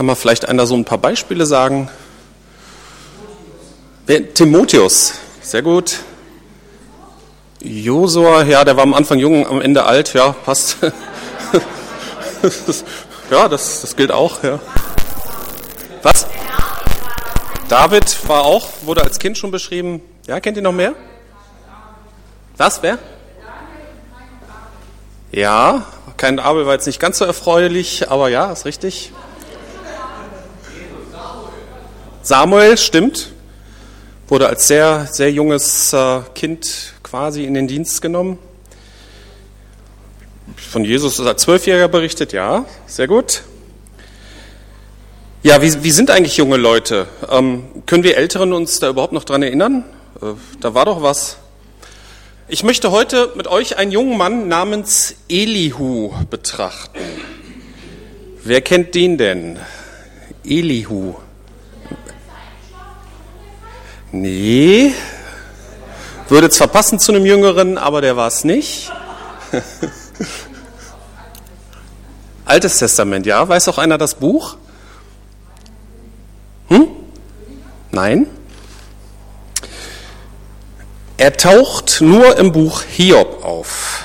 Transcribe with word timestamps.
Kann 0.00 0.06
man 0.06 0.16
vielleicht 0.16 0.48
einer 0.48 0.66
so 0.66 0.74
ein 0.74 0.86
paar 0.86 0.96
Beispiele 0.96 1.44
sagen? 1.44 1.90
Timotheus, 4.32 5.12
sehr 5.42 5.60
gut. 5.60 5.98
Josua, 7.60 8.44
ja, 8.44 8.64
der 8.64 8.78
war 8.78 8.84
am 8.84 8.94
Anfang 8.94 9.18
jung, 9.18 9.46
am 9.46 9.60
Ende 9.60 9.84
alt, 9.84 10.14
ja, 10.14 10.32
passt. 10.32 10.78
ja, 13.30 13.46
das, 13.46 13.82
das 13.82 13.94
gilt 13.94 14.10
auch, 14.10 14.42
ja. 14.42 14.58
Was? 16.02 16.26
David 17.68 18.26
war 18.26 18.44
auch, 18.44 18.70
wurde 18.84 19.02
als 19.02 19.18
Kind 19.18 19.36
schon 19.36 19.50
beschrieben. 19.50 20.00
Ja, 20.26 20.40
kennt 20.40 20.56
ihr 20.56 20.62
noch 20.62 20.72
mehr? 20.72 20.94
Was, 22.56 22.82
wer? 22.82 22.98
Ja, 25.30 25.84
kein 26.16 26.38
Abel 26.38 26.64
war 26.64 26.72
jetzt 26.72 26.86
nicht 26.86 27.00
ganz 27.00 27.18
so 27.18 27.26
erfreulich, 27.26 28.10
aber 28.10 28.30
ja, 28.30 28.50
ist 28.50 28.64
richtig. 28.64 29.12
Samuel, 32.30 32.78
stimmt. 32.78 33.32
Wurde 34.28 34.46
als 34.46 34.68
sehr, 34.68 35.08
sehr 35.10 35.32
junges 35.32 35.92
äh, 35.92 36.20
Kind 36.32 36.92
quasi 37.02 37.42
in 37.42 37.54
den 37.54 37.66
Dienst 37.66 38.00
genommen. 38.00 38.38
Von 40.54 40.84
Jesus 40.84 41.18
ist 41.18 41.26
als 41.26 41.42
Zwölfjähriger 41.42 41.88
berichtet, 41.88 42.32
ja, 42.32 42.66
sehr 42.86 43.08
gut. 43.08 43.42
Ja, 45.42 45.60
wie, 45.60 45.82
wie 45.82 45.90
sind 45.90 46.08
eigentlich 46.08 46.36
junge 46.36 46.56
Leute? 46.56 47.08
Ähm, 47.28 47.64
können 47.86 48.04
wir 48.04 48.16
Älteren 48.16 48.52
uns 48.52 48.78
da 48.78 48.90
überhaupt 48.90 49.12
noch 49.12 49.24
dran 49.24 49.42
erinnern? 49.42 49.82
Äh, 50.22 50.26
da 50.60 50.72
war 50.72 50.84
doch 50.84 51.02
was. 51.02 51.38
Ich 52.46 52.62
möchte 52.62 52.92
heute 52.92 53.32
mit 53.34 53.48
euch 53.48 53.76
einen 53.76 53.90
jungen 53.90 54.16
Mann 54.16 54.46
namens 54.46 55.16
Elihu 55.28 56.12
betrachten. 56.30 57.00
Wer 58.44 58.60
kennt 58.60 58.94
den 58.94 59.18
denn? 59.18 59.58
Elihu. 60.44 61.16
Nee. 64.12 64.92
Würde 66.28 66.50
zwar 66.50 66.68
passen 66.68 66.98
zu 66.98 67.12
einem 67.12 67.26
Jüngeren, 67.26 67.78
aber 67.78 68.00
der 68.00 68.16
war 68.16 68.28
es 68.28 68.44
nicht. 68.44 68.92
Altes 72.44 72.78
Testament, 72.78 73.26
ja. 73.26 73.48
Weiß 73.48 73.68
auch 73.68 73.78
einer 73.78 73.98
das 73.98 74.14
Buch? 74.14 74.56
Hm? 76.68 76.88
Nein? 77.90 78.26
Er 81.16 81.36
taucht 81.36 82.00
nur 82.00 82.36
im 82.38 82.50
Buch 82.52 82.82
Hiob 82.82 83.44
auf. 83.44 84.02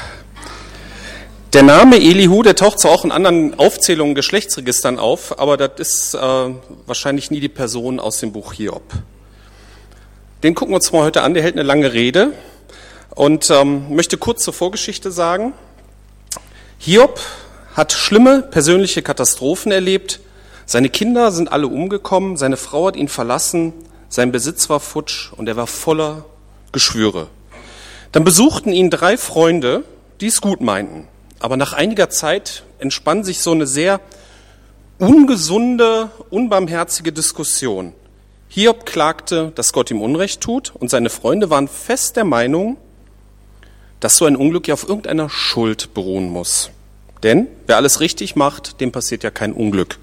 Der 1.53 1.63
Name 1.63 1.95
Elihu, 1.95 2.43
der 2.43 2.55
taucht 2.55 2.79
zwar 2.79 2.91
auch 2.91 3.05
in 3.05 3.11
anderen 3.11 3.57
Aufzählungen, 3.57 4.13
Geschlechtsregistern 4.13 4.99
auf, 4.99 5.39
aber 5.39 5.55
das 5.55 5.79
ist 5.79 6.13
äh, 6.13 6.19
wahrscheinlich 6.85 7.31
nie 7.31 7.39
die 7.39 7.49
Person 7.49 8.01
aus 8.01 8.19
dem 8.19 8.33
Buch 8.33 8.51
Hiob. 8.51 8.83
Den 10.45 10.53
gucken 10.53 10.73
wir 10.73 10.75
uns 10.75 10.91
mal 10.91 11.01
heute 11.01 11.23
an, 11.23 11.33
der 11.33 11.41
hält 11.41 11.55
eine 11.55 11.63
lange 11.63 11.93
Rede 11.93 12.31
und 13.15 13.49
ähm, 13.49 13.95
möchte 13.95 14.15
kurz 14.15 14.43
zur 14.43 14.53
Vorgeschichte 14.53 15.09
sagen. 15.09 15.53
Hiob 16.77 17.19
hat 17.73 17.93
schlimme 17.93 18.43
persönliche 18.43 19.01
Katastrophen 19.01 19.71
erlebt, 19.71 20.19
seine 20.67 20.89
Kinder 20.89 21.31
sind 21.31 21.51
alle 21.51 21.65
umgekommen, 21.65 22.37
seine 22.37 22.57
Frau 22.57 22.85
hat 22.85 22.95
ihn 22.95 23.07
verlassen, 23.07 23.73
sein 24.07 24.31
Besitz 24.31 24.69
war 24.69 24.79
futsch 24.79 25.33
und 25.33 25.47
er 25.47 25.55
war 25.55 25.65
voller 25.65 26.25
Geschwüre. 26.71 27.25
Dann 28.11 28.23
besuchten 28.23 28.71
ihn 28.71 28.91
drei 28.91 29.17
Freunde, 29.17 29.83
die 30.21 30.27
es 30.27 30.41
gut 30.41 30.61
meinten. 30.61 31.07
Aber 31.39 31.57
nach 31.57 31.73
einiger 31.73 32.11
Zeit 32.11 32.61
entspann 32.77 33.23
sich 33.23 33.39
so 33.39 33.49
eine 33.49 33.65
sehr 33.65 33.99
ungesunde, 34.99 36.11
unbarmherzige 36.29 37.11
Diskussion. 37.11 37.95
Hiob 38.55 38.85
klagte, 38.85 39.51
dass 39.53 39.73
Gott 39.73 39.91
ihm 39.91 39.99
Unrecht 40.01 40.39
tut, 40.39 40.71
und 40.73 40.89
seine 40.89 41.09
Freunde 41.09 41.49
waren 41.49 41.67
fest 41.67 42.15
der 42.15 42.23
Meinung, 42.23 42.77
dass 43.99 44.15
so 44.15 44.23
ein 44.23 44.37
Unglück 44.37 44.69
ja 44.69 44.75
auf 44.75 44.87
irgendeiner 44.87 45.29
Schuld 45.29 45.93
beruhen 45.93 46.29
muss. 46.29 46.69
Denn 47.21 47.47
wer 47.67 47.75
alles 47.75 47.99
richtig 47.99 48.37
macht, 48.37 48.79
dem 48.79 48.93
passiert 48.93 49.23
ja 49.23 49.29
kein 49.29 49.51
Unglück. 49.51 49.99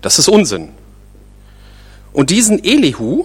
Das 0.00 0.20
ist 0.20 0.28
Unsinn. 0.28 0.68
Und 2.12 2.30
diesen 2.30 2.62
Elihu, 2.62 3.24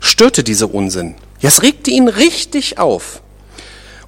störte 0.00 0.42
dieser 0.42 0.74
Unsinn. 0.74 1.14
Ja, 1.40 1.50
es 1.50 1.62
regte 1.62 1.92
ihn 1.92 2.08
richtig 2.08 2.80
auf. 2.80 3.22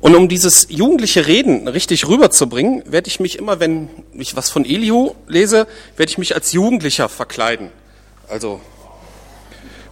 Und 0.00 0.16
um 0.16 0.28
dieses 0.28 0.66
jugendliche 0.70 1.28
Reden 1.28 1.68
richtig 1.68 2.08
rüberzubringen, 2.08 2.82
werde 2.84 3.06
ich 3.06 3.20
mich 3.20 3.38
immer, 3.38 3.60
wenn 3.60 3.88
ich 4.12 4.34
was 4.34 4.50
von 4.50 4.64
Elihu 4.64 5.14
lese, 5.28 5.68
werde 5.96 6.10
ich 6.10 6.18
mich 6.18 6.34
als 6.34 6.50
Jugendlicher 6.50 7.08
verkleiden. 7.08 7.70
Also 8.30 8.60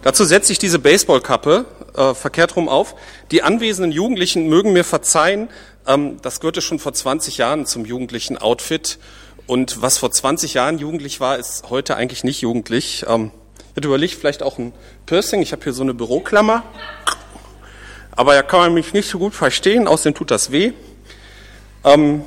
dazu 0.01 0.23
setze 0.23 0.53
ich 0.53 0.59
diese 0.59 0.79
Baseballkappe 0.79 1.65
äh, 1.95 2.13
verkehrt 2.13 2.55
rum 2.55 2.69
auf. 2.69 2.95
Die 3.31 3.43
anwesenden 3.43 3.91
Jugendlichen 3.91 4.47
mögen 4.47 4.71
mir 4.71 4.85
verzeihen, 4.85 5.49
ähm, 5.85 6.21
das 6.21 6.39
gehörte 6.39 6.61
schon 6.61 6.79
vor 6.79 6.93
20 6.93 7.37
Jahren 7.37 7.65
zum 7.65 7.85
jugendlichen 7.85 8.37
Outfit. 8.37 8.97
Und 9.45 9.81
was 9.81 9.97
vor 9.97 10.11
20 10.11 10.53
Jahren 10.53 10.77
jugendlich 10.77 11.19
war, 11.19 11.37
ist 11.37 11.69
heute 11.69 11.97
eigentlich 11.97 12.23
nicht 12.23 12.39
jugendlich. 12.41 13.05
Ähm, 13.09 13.31
hätte 13.75 13.87
überlegt, 13.87 14.13
vielleicht 14.13 14.41
auch 14.41 14.57
ein 14.57 14.73
Piercing. 15.05 15.41
Ich 15.41 15.51
habe 15.51 15.63
hier 15.63 15.73
so 15.73 15.83
eine 15.83 15.93
Büroklammer. 15.93 16.63
Aber 18.11 18.35
da 18.35 18.41
kann 18.41 18.59
man 18.59 18.73
mich 18.73 18.93
nicht 18.93 19.09
so 19.09 19.19
gut 19.19 19.33
verstehen, 19.33 19.87
außerdem 19.87 20.13
tut 20.13 20.31
das 20.31 20.51
weh. 20.51 20.73
Ähm, 21.83 22.23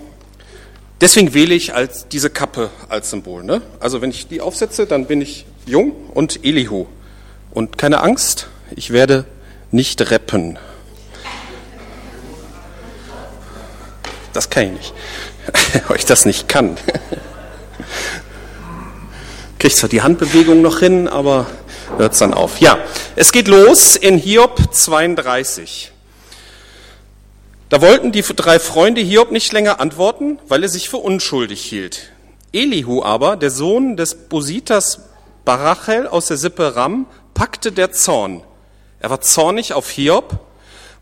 deswegen 1.01 1.33
wähle 1.33 1.55
ich 1.55 1.75
als 1.75 2.09
diese 2.09 2.29
Kappe 2.29 2.71
als 2.89 3.11
Symbol. 3.11 3.45
Ne? 3.45 3.63
Also 3.79 4.01
wenn 4.03 4.11
ich 4.11 4.27
die 4.27 4.41
aufsetze, 4.41 4.87
dann 4.87 5.07
bin 5.07 5.21
ich 5.21 5.47
jung 5.67 5.93
und 6.15 6.45
Elihu. 6.45 6.87
Und 7.51 7.79
keine 7.79 8.01
Angst, 8.03 8.49
ich 8.75 8.91
werde 8.91 9.25
nicht 9.71 10.11
reppen. 10.11 10.59
Das 14.33 14.49
kann 14.49 14.65
ich 14.65 14.73
nicht, 14.73 14.95
weil 15.89 15.97
ich 15.99 16.07
das 16.07 16.25
nicht 16.25 16.49
kann 16.49 16.77
kriegt 19.63 19.77
zwar 19.77 19.89
die 19.89 20.03
Handbewegung 20.03 20.61
noch 20.61 20.81
hin, 20.81 21.07
aber 21.07 21.47
hört 21.97 22.15
es 22.15 22.19
dann 22.19 22.35
auf. 22.35 22.59
Ja, 22.59 22.79
es 23.15 23.31
geht 23.31 23.47
los 23.47 23.95
in 23.95 24.19
Hiob 24.19 24.75
32. 24.75 25.93
Da 27.69 27.81
wollten 27.81 28.11
die 28.11 28.23
drei 28.23 28.59
Freunde 28.59 29.01
Hiob 29.01 29.31
nicht 29.31 29.53
länger 29.53 29.79
antworten, 29.79 30.41
weil 30.49 30.65
er 30.65 30.69
sich 30.69 30.89
für 30.89 30.97
unschuldig 30.97 31.63
hielt. 31.63 32.11
Elihu 32.53 33.05
aber, 33.05 33.37
der 33.37 33.53
Sohn 33.53 33.97
des 33.97 34.17
Bositas 34.17 35.01
Barachel 35.45 36.07
aus 36.07 36.27
der 36.27 36.37
Sippe 36.37 36.77
Ram, 36.77 37.07
packte 37.35 37.73
der 37.73 37.93
Zorn. 37.93 38.43
Er 39.01 39.11
war 39.11 39.21
zornig 39.21 39.73
auf 39.73 39.91
Hiob, 39.91 40.39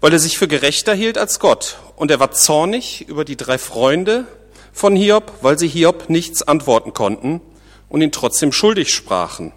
weil 0.00 0.12
er 0.12 0.18
sich 0.18 0.38
für 0.38 0.48
gerechter 0.48 0.94
hielt 0.94 1.18
als 1.18 1.38
Gott. 1.38 1.76
Und 1.96 2.10
er 2.10 2.20
war 2.20 2.32
zornig 2.32 3.06
über 3.08 3.24
die 3.24 3.36
drei 3.36 3.58
Freunde 3.58 4.26
von 4.72 4.96
Hiob, 4.96 5.32
weil 5.42 5.58
sie 5.58 5.68
Hiob 5.68 6.08
nichts 6.08 6.42
antworten 6.42 6.94
konnten 6.94 7.42
und 7.90 8.00
ihn 8.00 8.12
trotzdem 8.12 8.52
schuldig 8.52 8.94
sprachen. 8.94 9.52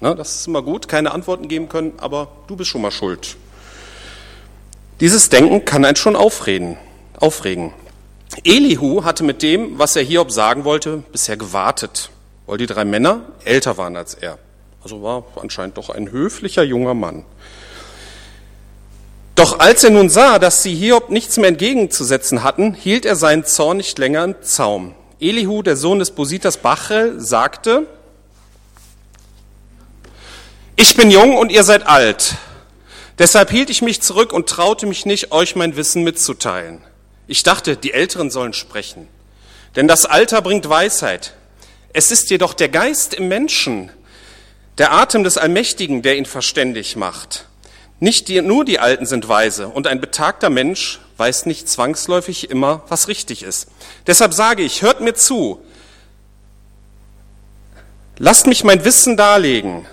Na, 0.00 0.14
das 0.14 0.36
ist 0.36 0.46
immer 0.46 0.62
gut, 0.62 0.86
keine 0.86 1.10
Antworten 1.10 1.48
geben 1.48 1.68
können, 1.68 1.94
aber 1.98 2.28
du 2.46 2.54
bist 2.54 2.70
schon 2.70 2.82
mal 2.82 2.92
schuld. 2.92 3.36
Dieses 5.00 5.28
Denken 5.28 5.64
kann 5.64 5.84
einen 5.84 5.96
schon 5.96 6.14
aufreden, 6.14 6.76
aufregen. 7.18 7.72
Elihu 8.44 9.04
hatte 9.04 9.24
mit 9.24 9.42
dem, 9.42 9.78
was 9.78 9.96
er 9.96 10.02
Hiob 10.02 10.30
sagen 10.30 10.64
wollte, 10.64 11.02
bisher 11.10 11.36
gewartet, 11.36 12.10
weil 12.48 12.56
die 12.56 12.66
drei 12.66 12.86
Männer 12.86 13.20
älter 13.44 13.76
waren 13.76 13.94
als 13.94 14.14
er. 14.14 14.38
Also 14.82 15.02
war 15.02 15.24
anscheinend 15.36 15.76
doch 15.76 15.90
ein 15.90 16.10
höflicher 16.10 16.62
junger 16.62 16.94
Mann. 16.94 17.24
Doch 19.34 19.60
als 19.60 19.84
er 19.84 19.90
nun 19.90 20.08
sah, 20.08 20.38
dass 20.38 20.62
sie 20.62 20.74
Hiob 20.74 21.10
nichts 21.10 21.36
mehr 21.36 21.48
entgegenzusetzen 21.48 22.42
hatten, 22.42 22.72
hielt 22.72 23.04
er 23.04 23.16
seinen 23.16 23.44
Zorn 23.44 23.76
nicht 23.76 23.98
länger 23.98 24.24
im 24.24 24.34
Zaum. 24.40 24.94
Elihu, 25.20 25.62
der 25.62 25.76
Sohn 25.76 25.98
des 25.98 26.10
Bositas 26.10 26.56
Bachel, 26.56 27.20
sagte, 27.20 27.86
ich 30.74 30.96
bin 30.96 31.10
jung 31.10 31.36
und 31.36 31.52
ihr 31.52 31.64
seid 31.64 31.86
alt. 31.86 32.36
Deshalb 33.18 33.50
hielt 33.50 33.68
ich 33.68 33.82
mich 33.82 34.00
zurück 34.00 34.32
und 34.32 34.48
traute 34.48 34.86
mich 34.86 35.04
nicht, 35.04 35.32
euch 35.32 35.54
mein 35.54 35.76
Wissen 35.76 36.02
mitzuteilen. 36.02 36.80
Ich 37.26 37.42
dachte, 37.42 37.76
die 37.76 37.92
Älteren 37.92 38.30
sollen 38.30 38.54
sprechen. 38.54 39.06
Denn 39.76 39.86
das 39.86 40.06
Alter 40.06 40.40
bringt 40.40 40.66
Weisheit. 40.68 41.34
Es 41.92 42.10
ist 42.10 42.30
jedoch 42.30 42.54
der 42.54 42.68
Geist 42.68 43.14
im 43.14 43.28
Menschen, 43.28 43.90
der 44.76 44.92
Atem 44.92 45.24
des 45.24 45.38
Allmächtigen, 45.38 46.02
der 46.02 46.16
ihn 46.16 46.26
verständig 46.26 46.96
macht. 46.96 47.46
Nicht 48.00 48.28
die, 48.28 48.40
nur 48.42 48.64
die 48.64 48.78
Alten 48.78 49.06
sind 49.06 49.28
weise 49.28 49.68
und 49.68 49.86
ein 49.86 50.00
betagter 50.00 50.50
Mensch 50.50 51.00
weiß 51.16 51.46
nicht 51.46 51.68
zwangsläufig 51.68 52.48
immer, 52.50 52.82
was 52.88 53.08
richtig 53.08 53.42
ist. 53.42 53.68
Deshalb 54.06 54.32
sage 54.32 54.62
ich, 54.62 54.82
hört 54.82 55.00
mir 55.00 55.14
zu. 55.14 55.60
Lasst 58.18 58.46
mich 58.46 58.62
mein 58.62 58.84
Wissen 58.84 59.16
darlegen. 59.16 59.86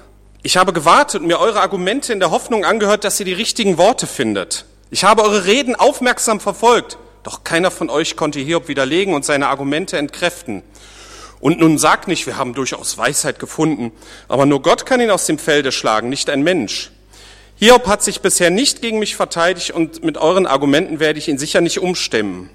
Ich 0.44 0.58
habe 0.58 0.74
gewartet 0.74 1.22
und 1.22 1.28
mir 1.28 1.40
eure 1.40 1.62
Argumente 1.62 2.14
in 2.14 2.20
der 2.20 2.30
Hoffnung 2.30 2.66
angehört, 2.66 3.04
dass 3.04 3.20
ihr 3.20 3.26
die 3.26 3.34
richtigen 3.34 3.80
Worte 3.80 4.06
findet. 4.06 4.66
Ich 4.92 5.04
habe 5.04 5.24
eure 5.24 5.46
Reden 5.46 5.76
aufmerksam 5.76 6.40
verfolgt, 6.40 7.00
doch 7.24 7.44
keiner 7.44 7.72
von 7.72 7.90
euch 7.90 8.16
konnte 8.16 8.40
Hiob 8.40 8.68
widerlegen 8.68 9.16
und 9.16 9.26
seine 9.26 9.48
Argumente 9.48 9.98
entkräften. 9.98 10.62
Und 11.46 11.60
nun 11.60 11.78
sag 11.78 12.08
nicht, 12.08 12.26
wir 12.26 12.38
haben 12.38 12.56
durchaus 12.56 12.98
Weisheit 12.98 13.38
gefunden, 13.38 13.92
aber 14.28 14.48
nur 14.48 14.64
Gott 14.64 14.88
kann 14.88 15.00
ihn 15.00 15.12
aus 15.12 15.28
dem 15.28 15.38
Felde 15.38 15.72
schlagen, 15.72 16.10
nicht 16.10 16.28
ein 16.32 16.42
Mensch. 16.42 16.90
Hiob 17.58 17.86
hat 17.86 18.02
sich 18.02 18.22
bisher 18.22 18.50
nicht 18.50 18.82
gegen 18.82 18.98
mich 18.98 19.16
verteidigt 19.16 19.70
und 19.70 20.04
mit 20.04 20.18
euren 20.18 20.48
Argumenten 20.48 21.00
werde 21.00 21.20
ich 21.20 21.28
ihn 21.28 21.38
sicher 21.38 21.62
nicht 21.62 21.78
umstimmen. 21.78 22.50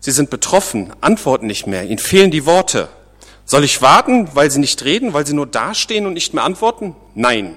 Sie 0.00 0.10
sind 0.10 0.30
betroffen, 0.30 0.92
antworten 1.00 1.46
nicht 1.46 1.68
mehr, 1.68 1.84
ihnen 1.84 2.00
fehlen 2.00 2.32
die 2.32 2.44
Worte. 2.44 2.88
Soll 3.44 3.62
ich 3.62 3.82
warten, 3.82 4.28
weil 4.34 4.50
sie 4.50 4.58
nicht 4.58 4.84
reden, 4.84 5.12
weil 5.12 5.24
sie 5.24 5.34
nur 5.34 5.46
dastehen 5.46 6.04
und 6.04 6.14
nicht 6.14 6.34
mehr 6.34 6.42
antworten? 6.42 6.96
Nein. 7.14 7.56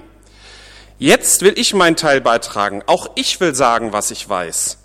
Jetzt 1.00 1.42
will 1.42 1.54
ich 1.56 1.74
meinen 1.74 1.96
Teil 1.96 2.20
beitragen. 2.20 2.84
Auch 2.86 3.10
ich 3.16 3.40
will 3.40 3.56
sagen, 3.56 3.92
was 3.92 4.12
ich 4.12 4.28
weiß. 4.28 4.78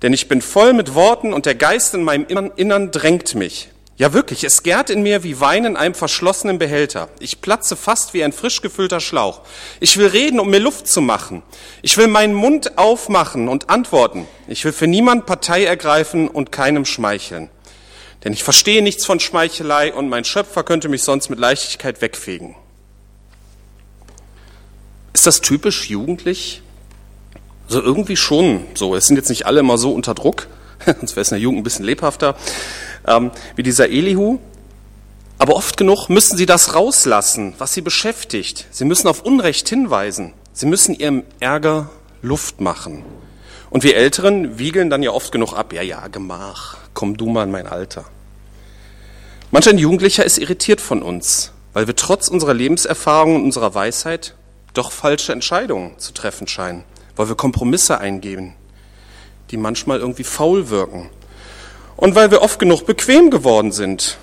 Denn 0.00 0.14
ich 0.14 0.26
bin 0.26 0.40
voll 0.40 0.72
mit 0.72 0.94
Worten 0.94 1.34
und 1.34 1.44
der 1.44 1.54
Geist 1.54 1.92
in 1.92 2.02
meinem 2.02 2.24
Innern 2.56 2.90
drängt 2.92 3.34
mich. 3.34 3.68
Ja 3.96 4.12
wirklich, 4.12 4.42
es 4.42 4.64
gärt 4.64 4.90
in 4.90 5.04
mir 5.04 5.22
wie 5.22 5.38
Wein 5.38 5.64
in 5.64 5.76
einem 5.76 5.94
verschlossenen 5.94 6.58
Behälter. 6.58 7.08
Ich 7.20 7.40
platze 7.40 7.76
fast 7.76 8.12
wie 8.12 8.24
ein 8.24 8.32
frisch 8.32 8.60
gefüllter 8.60 8.98
Schlauch. 8.98 9.42
Ich 9.78 9.96
will 9.98 10.08
reden, 10.08 10.40
um 10.40 10.50
mir 10.50 10.58
Luft 10.58 10.88
zu 10.88 11.00
machen. 11.00 11.44
Ich 11.80 11.96
will 11.96 12.08
meinen 12.08 12.34
Mund 12.34 12.76
aufmachen 12.76 13.48
und 13.48 13.70
antworten. 13.70 14.26
Ich 14.48 14.64
will 14.64 14.72
für 14.72 14.88
niemand 14.88 15.26
Partei 15.26 15.64
ergreifen 15.64 16.26
und 16.26 16.50
keinem 16.50 16.86
schmeicheln. 16.86 17.50
Denn 18.24 18.32
ich 18.32 18.42
verstehe 18.42 18.82
nichts 18.82 19.06
von 19.06 19.20
Schmeichelei 19.20 19.94
und 19.94 20.08
mein 20.08 20.24
Schöpfer 20.24 20.64
könnte 20.64 20.88
mich 20.88 21.04
sonst 21.04 21.30
mit 21.30 21.38
Leichtigkeit 21.38 22.00
wegfegen. 22.00 22.56
Ist 25.12 25.26
das 25.26 25.40
typisch 25.40 25.88
jugendlich? 25.88 26.62
So 27.68 27.76
also 27.76 27.88
irgendwie 27.88 28.16
schon 28.16 28.66
so. 28.74 28.96
Es 28.96 29.06
sind 29.06 29.16
jetzt 29.16 29.28
nicht 29.28 29.46
alle 29.46 29.60
immer 29.60 29.78
so 29.78 29.92
unter 29.92 30.14
Druck, 30.14 30.48
sonst 30.84 31.14
wäre 31.14 31.22
es 31.22 31.30
in 31.30 31.36
der 31.36 31.42
Jugend 31.42 31.60
ein 31.60 31.64
bisschen 31.64 31.84
lebhafter 31.84 32.34
ähm, 33.06 33.30
wie 33.56 33.62
dieser 33.62 33.88
Elihu. 33.88 34.38
Aber 35.38 35.56
oft 35.56 35.76
genug 35.76 36.08
müssen 36.08 36.36
sie 36.36 36.46
das 36.46 36.74
rauslassen, 36.74 37.54
was 37.58 37.74
sie 37.74 37.82
beschäftigt. 37.82 38.66
Sie 38.70 38.84
müssen 38.84 39.08
auf 39.08 39.22
Unrecht 39.22 39.68
hinweisen. 39.68 40.32
Sie 40.52 40.66
müssen 40.66 40.94
ihrem 40.94 41.24
Ärger 41.40 41.90
Luft 42.22 42.60
machen. 42.60 43.04
Und 43.70 43.82
wir 43.82 43.96
Älteren 43.96 44.58
wiegeln 44.58 44.88
dann 44.88 45.02
ja 45.02 45.10
oft 45.10 45.32
genug 45.32 45.52
ab. 45.52 45.72
Ja, 45.72 45.82
ja, 45.82 46.06
Gemach, 46.08 46.76
komm 46.94 47.16
du 47.16 47.26
mal 47.26 47.44
in 47.44 47.50
mein 47.50 47.66
Alter. 47.66 48.04
Manch 49.50 49.68
ein 49.68 49.78
Jugendlicher 49.78 50.24
ist 50.24 50.38
irritiert 50.38 50.80
von 50.80 51.02
uns, 51.02 51.52
weil 51.72 51.86
wir 51.86 51.96
trotz 51.96 52.28
unserer 52.28 52.54
Lebenserfahrung 52.54 53.36
und 53.36 53.42
unserer 53.42 53.74
Weisheit 53.74 54.34
doch 54.72 54.92
falsche 54.92 55.32
Entscheidungen 55.32 55.98
zu 55.98 56.12
treffen 56.12 56.46
scheinen, 56.46 56.84
weil 57.16 57.28
wir 57.28 57.36
Kompromisse 57.36 57.98
eingeben, 57.98 58.54
die 59.50 59.56
manchmal 59.56 59.98
irgendwie 59.98 60.24
faul 60.24 60.70
wirken 60.70 61.10
und 61.96 62.14
weil 62.14 62.30
wir 62.30 62.42
oft 62.42 62.58
genug 62.58 62.86
bequem 62.86 63.30
geworden 63.30 63.72
sind. 63.72 64.18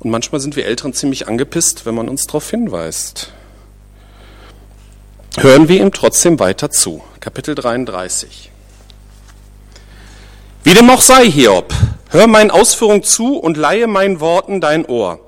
Und 0.00 0.10
manchmal 0.10 0.40
sind 0.40 0.56
wir 0.56 0.66
Älteren 0.66 0.92
ziemlich 0.92 1.26
angepisst, 1.26 1.86
wenn 1.86 1.94
man 1.94 2.08
uns 2.08 2.26
darauf 2.26 2.50
hinweist. 2.50 3.32
Hören 5.38 5.68
wir 5.68 5.80
ihm 5.80 5.92
trotzdem 5.92 6.38
weiter 6.40 6.70
zu. 6.70 7.02
Kapitel 7.20 7.54
33. 7.54 8.50
Wie 10.64 10.74
dem 10.74 10.90
auch 10.90 11.00
sei, 11.00 11.30
Hiob, 11.30 11.72
hör 12.10 12.26
meinen 12.26 12.50
Ausführungen 12.50 13.02
zu 13.02 13.38
und 13.38 13.56
leihe 13.56 13.86
meinen 13.86 14.20
Worten 14.20 14.60
dein 14.60 14.84
Ohr. 14.84 15.20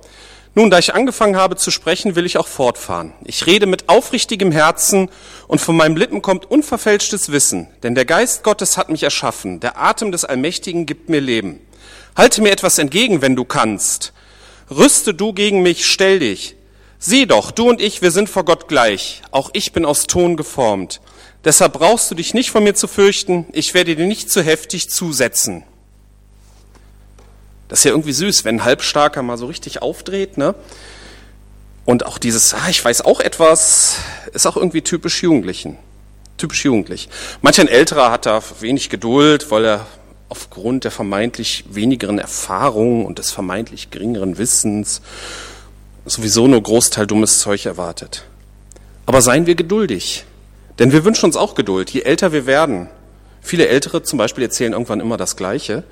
Nun, 0.55 0.69
da 0.69 0.81
ich 0.81 0.95
angefangen 0.95 1.37
habe 1.37 1.55
zu 1.55 1.71
sprechen, 1.71 2.17
will 2.17 2.27
ich 2.27 2.37
auch 2.37 2.49
fortfahren. 2.49 3.13
Ich 3.25 3.47
rede 3.47 3.67
mit 3.67 3.89
aufrichtigem 3.89 4.51
Herzen 4.51 5.09
und 5.47 5.61
von 5.61 5.77
meinem 5.77 5.97
Lippen 5.97 6.23
kommt 6.23 6.51
unverfälschtes 6.51 7.31
Wissen, 7.31 7.69
denn 7.85 7.95
der 7.95 8.05
Geist 8.05 8.43
Gottes 8.43 8.77
hat 8.77 8.89
mich 8.89 9.05
erschaffen, 9.05 9.61
der 9.61 9.81
Atem 9.81 10.11
des 10.11 10.25
Allmächtigen 10.25 10.87
gibt 10.87 11.09
mir 11.09 11.21
Leben. 11.21 11.61
Halte 12.17 12.43
mir 12.43 12.51
etwas 12.51 12.79
entgegen, 12.79 13.23
wenn 13.23 13.37
du 13.37 13.45
kannst. 13.45 14.13
Rüste 14.71 15.15
du 15.15 15.33
gegen 15.33 15.63
mich, 15.63 15.87
stell 15.87 16.19
dich. 16.19 16.57
Sieh 16.99 17.27
doch, 17.27 17.53
du 17.53 17.69
und 17.69 17.81
ich, 17.81 18.03
wir 18.03 18.11
sind 18.11 18.29
vor 18.29 18.45
Gott 18.45 18.67
gleich. 18.67 19.23
Auch 19.31 19.51
ich 19.53 19.73
bin 19.73 19.85
aus 19.85 20.09
Ton 20.09 20.37
geformt. 20.37 21.01
Deshalb 21.45 21.75
brauchst 21.75 22.11
du 22.11 22.17
dich 22.17 22.35
nicht 22.35 22.51
von 22.51 22.65
mir 22.65 22.75
zu 22.75 22.89
fürchten, 22.89 23.47
ich 23.53 23.73
werde 23.73 23.95
dir 23.95 24.07
nicht 24.07 24.31
zu 24.31 24.43
heftig 24.43 24.91
zusetzen. 24.91 25.63
Das 27.71 27.79
ist 27.79 27.85
ja 27.85 27.93
irgendwie 27.93 28.13
süß, 28.13 28.45
wenn 28.45 28.57
ein 28.57 28.65
Halbstarker 28.65 29.23
mal 29.23 29.39
so 29.39 29.47
richtig 29.47 29.81
aufdreht, 29.81 30.37
ne? 30.37 30.57
Und 31.85 32.05
auch 32.05 32.19
dieses, 32.19 32.53
ah, 32.53 32.69
ich 32.69 32.85
weiß 32.85 33.03
auch 33.03 33.21
etwas, 33.21 33.99
ist 34.33 34.47
auch 34.47 34.57
irgendwie 34.57 34.83
typisch 34.83 35.23
Jugendlichen. 35.23 35.79
Typisch 36.37 36.65
jugendlich. 36.65 37.09
Manch 37.43 37.61
ein 37.61 37.69
Älterer 37.69 38.11
hat 38.11 38.27
da 38.27 38.43
wenig 38.61 38.91
Geduld, 38.91 39.51
weil 39.53 39.65
er 39.65 39.87
aufgrund 40.29 40.83
der 40.83 40.91
vermeintlich 40.91 41.65
wenigeren 41.71 42.19
Erfahrung 42.19 43.07
und 43.07 43.19
des 43.19 43.31
vermeintlich 43.31 43.91
geringeren 43.91 44.37
Wissens 44.37 45.01
sowieso 46.07 46.49
nur 46.49 46.63
Großteil 46.63 47.07
dummes 47.07 47.39
Zeug 47.39 47.67
erwartet. 47.67 48.25
Aber 49.07 49.23
seien 49.23 49.47
wir 49.47 49.55
geduldig, 49.55 50.25
denn 50.81 50.93
wir 50.93 51.05
wünschen 51.05 51.27
uns 51.27 51.37
auch 51.37 51.55
Geduld, 51.55 51.91
je 51.91 52.03
älter 52.03 52.33
wir 52.33 52.47
werden. 52.47 52.89
Viele 53.43 53.69
Ältere 53.69 54.03
zum 54.03 54.19
Beispiel 54.19 54.45
erzählen 54.45 54.73
irgendwann 54.73 55.01
immer 55.01 55.17
das 55.17 55.37
Gleiche. 55.37 55.85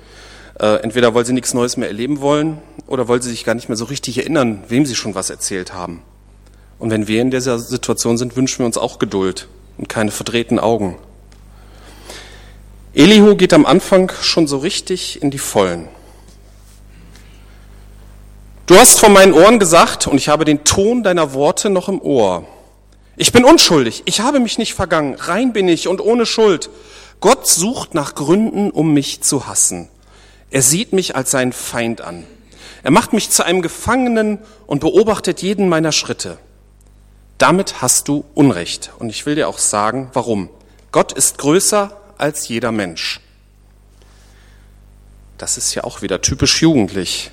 Äh, 0.59 0.81
entweder 0.83 1.15
weil 1.15 1.25
sie 1.25 1.33
nichts 1.33 1.53
Neues 1.53 1.77
mehr 1.77 1.87
erleben 1.87 2.19
wollen 2.19 2.57
oder 2.85 3.07
weil 3.07 3.21
sie 3.21 3.29
sich 3.29 3.45
gar 3.45 3.55
nicht 3.55 3.69
mehr 3.69 3.77
so 3.77 3.85
richtig 3.85 4.17
erinnern, 4.17 4.63
wem 4.67 4.85
sie 4.85 4.95
schon 4.95 5.15
was 5.15 5.29
erzählt 5.29 5.73
haben. 5.73 6.01
Und 6.79 6.91
wenn 6.91 7.07
wir 7.07 7.21
in 7.21 7.31
dieser 7.31 7.59
Situation 7.59 8.17
sind, 8.17 8.35
wünschen 8.35 8.59
wir 8.59 8.65
uns 8.65 8.77
auch 8.77 8.99
Geduld 8.99 9.47
und 9.77 9.87
keine 9.87 10.11
verdrehten 10.11 10.59
Augen. 10.59 10.97
Elihu 12.93 13.35
geht 13.35 13.53
am 13.53 13.65
Anfang 13.65 14.11
schon 14.21 14.47
so 14.47 14.57
richtig 14.57 15.21
in 15.21 15.31
die 15.31 15.37
Vollen. 15.37 15.87
Du 18.65 18.75
hast 18.75 18.99
vor 18.99 19.09
meinen 19.09 19.33
Ohren 19.33 19.59
gesagt, 19.59 20.07
und 20.07 20.17
ich 20.17 20.29
habe 20.29 20.45
den 20.45 20.63
Ton 20.63 21.03
deiner 21.03 21.33
Worte 21.33 21.69
noch 21.69 21.87
im 21.89 22.01
Ohr. 22.01 22.45
Ich 23.15 23.31
bin 23.31 23.45
unschuldig, 23.45 24.03
ich 24.05 24.21
habe 24.21 24.39
mich 24.39 24.57
nicht 24.57 24.73
vergangen, 24.73 25.15
rein 25.15 25.53
bin 25.53 25.67
ich 25.67 25.87
und 25.87 26.01
ohne 26.01 26.25
Schuld. 26.25 26.69
Gott 27.19 27.47
sucht 27.47 27.93
nach 27.93 28.15
Gründen, 28.15 28.71
um 28.71 28.93
mich 28.93 29.21
zu 29.21 29.47
hassen. 29.47 29.89
Er 30.51 30.61
sieht 30.61 30.93
mich 30.93 31.15
als 31.15 31.31
seinen 31.31 31.53
Feind 31.53 32.01
an. 32.01 32.25
Er 32.83 32.91
macht 32.91 33.13
mich 33.13 33.29
zu 33.29 33.45
einem 33.45 33.61
Gefangenen 33.61 34.39
und 34.65 34.79
beobachtet 34.79 35.41
jeden 35.41 35.69
meiner 35.69 35.91
Schritte. 35.91 36.37
Damit 37.37 37.81
hast 37.81 38.07
du 38.07 38.25
Unrecht. 38.33 38.91
Und 38.99 39.09
ich 39.09 39.25
will 39.25 39.35
dir 39.35 39.47
auch 39.47 39.59
sagen, 39.59 40.09
warum. 40.13 40.49
Gott 40.91 41.11
ist 41.11 41.37
größer 41.37 41.95
als 42.17 42.47
jeder 42.47 42.71
Mensch. 42.71 43.21
Das 45.37 45.57
ist 45.57 45.73
ja 45.73 45.83
auch 45.83 46.01
wieder 46.01 46.21
typisch 46.21 46.61
jugendlich. 46.61 47.31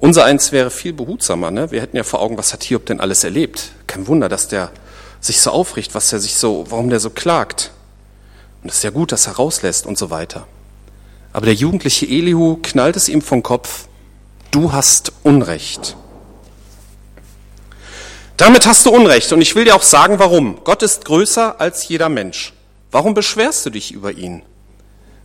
Unser 0.00 0.24
eins 0.24 0.50
wäre 0.50 0.70
viel 0.70 0.92
behutsamer. 0.92 1.50
Ne? 1.50 1.70
Wir 1.70 1.80
hätten 1.80 1.96
ja 1.96 2.02
vor 2.02 2.20
Augen, 2.20 2.36
was 2.36 2.52
hat 2.52 2.64
Hiob 2.64 2.86
denn 2.86 3.00
alles 3.00 3.22
erlebt? 3.22 3.72
Kein 3.86 4.06
Wunder, 4.06 4.28
dass 4.28 4.48
der 4.48 4.70
sich 5.20 5.40
so 5.40 5.50
aufricht, 5.50 5.94
was 5.94 6.12
er 6.12 6.20
sich 6.20 6.34
so, 6.34 6.66
warum 6.70 6.90
der 6.90 7.00
so 7.00 7.10
klagt. 7.10 7.70
Und 8.62 8.70
es 8.70 8.78
ist 8.78 8.82
ja 8.82 8.90
gut, 8.90 9.12
dass 9.12 9.26
er 9.26 9.34
rauslässt 9.34 9.86
und 9.86 9.96
so 9.96 10.10
weiter. 10.10 10.46
Aber 11.34 11.46
der 11.46 11.54
jugendliche 11.54 12.06
Elihu 12.06 12.58
knallt 12.62 12.94
es 12.94 13.08
ihm 13.08 13.20
vom 13.20 13.42
Kopf, 13.42 13.88
du 14.52 14.72
hast 14.72 15.12
Unrecht. 15.24 15.96
Damit 18.36 18.66
hast 18.66 18.86
du 18.86 18.90
Unrecht 18.90 19.32
und 19.32 19.40
ich 19.40 19.56
will 19.56 19.64
dir 19.64 19.74
auch 19.74 19.82
sagen, 19.82 20.20
warum. 20.20 20.60
Gott 20.62 20.84
ist 20.84 21.04
größer 21.04 21.60
als 21.60 21.88
jeder 21.88 22.08
Mensch. 22.08 22.52
Warum 22.92 23.14
beschwerst 23.14 23.66
du 23.66 23.70
dich 23.70 23.90
über 23.90 24.12
ihn? 24.12 24.42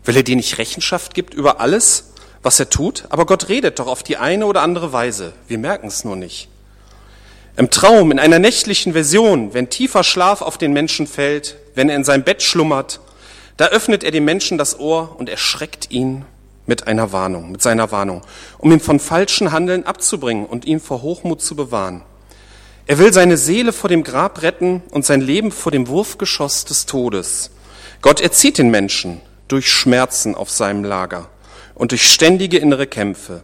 Weil 0.03 0.17
er 0.17 0.23
dir 0.23 0.35
nicht 0.35 0.57
Rechenschaft 0.57 1.13
gibt 1.13 1.35
über 1.35 1.59
alles, 1.59 2.11
was 2.41 2.59
er 2.59 2.71
tut? 2.71 3.03
Aber 3.09 3.27
Gott 3.27 3.47
redet 3.47 3.77
doch 3.77 3.87
auf 3.87 4.01
die 4.01 4.17
eine 4.17 4.47
oder 4.47 4.63
andere 4.63 4.91
Weise. 4.91 5.33
Wir 5.47 5.59
merken 5.59 5.87
es 5.87 6.05
nur 6.05 6.15
nicht. 6.15 6.49
Im 7.55 7.69
Traum, 7.69 8.09
in 8.09 8.17
einer 8.17 8.39
nächtlichen 8.39 8.93
Version, 8.93 9.53
wenn 9.53 9.69
tiefer 9.69 10.03
Schlaf 10.03 10.41
auf 10.41 10.57
den 10.57 10.73
Menschen 10.73 11.05
fällt, 11.05 11.57
wenn 11.75 11.87
er 11.87 11.97
in 11.97 12.03
seinem 12.03 12.23
Bett 12.23 12.41
schlummert, 12.41 12.99
da 13.59 13.65
öffnet 13.65 14.05
er 14.05 14.11
dem 14.11 14.23
Menschen 14.23 14.57
das 14.57 14.79
Ohr 14.79 15.17
und 15.17 15.27
erschreckt 15.27 15.91
ihn 15.91 16.23
mit 16.65 16.87
einer 16.87 17.11
Warnung, 17.11 17.51
mit 17.51 17.61
seiner 17.61 17.91
Warnung, 17.91 18.21
um 18.57 18.71
ihn 18.71 18.79
von 18.79 19.01
falschen 19.01 19.51
Handeln 19.51 19.85
abzubringen 19.85 20.45
und 20.45 20.63
ihn 20.63 20.79
vor 20.79 21.01
Hochmut 21.01 21.41
zu 21.41 21.57
bewahren. 21.57 22.03
Er 22.87 22.99
will 22.99 23.11
seine 23.11 23.35
Seele 23.35 23.73
vor 23.73 23.89
dem 23.89 24.05
Grab 24.05 24.43
retten 24.43 24.81
und 24.91 25.05
sein 25.05 25.19
Leben 25.19 25.51
vor 25.51 25.73
dem 25.73 25.89
Wurfgeschoss 25.89 26.63
des 26.63 26.85
Todes. 26.85 27.51
Gott 28.01 28.21
erzieht 28.21 28.59
den 28.59 28.71
Menschen 28.71 29.19
durch 29.49 29.69
Schmerzen 29.69 30.35
auf 30.35 30.49
seinem 30.49 30.85
Lager 30.85 31.27
und 31.75 31.91
durch 31.91 32.09
ständige 32.09 32.59
innere 32.59 32.87
Kämpfe. 32.87 33.43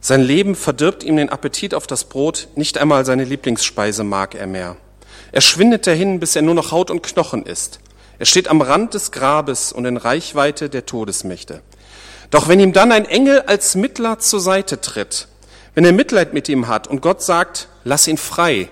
Sein 0.00 0.22
Leben 0.22 0.56
verdirbt 0.56 1.04
ihm 1.04 1.16
den 1.16 1.28
Appetit 1.28 1.74
auf 1.74 1.86
das 1.86 2.02
Brot, 2.02 2.48
nicht 2.56 2.76
einmal 2.76 3.04
seine 3.04 3.22
Lieblingsspeise 3.22 4.02
mag 4.02 4.34
er 4.34 4.48
mehr. 4.48 4.76
Er 5.30 5.42
schwindet 5.42 5.86
dahin, 5.86 6.18
bis 6.18 6.34
er 6.34 6.42
nur 6.42 6.56
noch 6.56 6.72
Haut 6.72 6.90
und 6.90 7.04
Knochen 7.04 7.46
ist. 7.46 7.78
Er 8.18 8.26
steht 8.26 8.48
am 8.48 8.60
Rand 8.60 8.94
des 8.94 9.12
Grabes 9.12 9.72
und 9.72 9.84
in 9.84 9.96
Reichweite 9.96 10.68
der 10.68 10.86
Todesmächte. 10.86 11.62
Doch 12.30 12.48
wenn 12.48 12.60
ihm 12.60 12.72
dann 12.72 12.92
ein 12.92 13.06
Engel 13.06 13.42
als 13.42 13.74
Mittler 13.74 14.18
zur 14.18 14.40
Seite 14.40 14.80
tritt, 14.80 15.28
wenn 15.74 15.84
er 15.84 15.92
Mitleid 15.92 16.34
mit 16.34 16.48
ihm 16.48 16.68
hat 16.68 16.88
und 16.88 17.00
Gott 17.00 17.22
sagt, 17.22 17.68
lass 17.84 18.08
ihn 18.08 18.18
frei, 18.18 18.68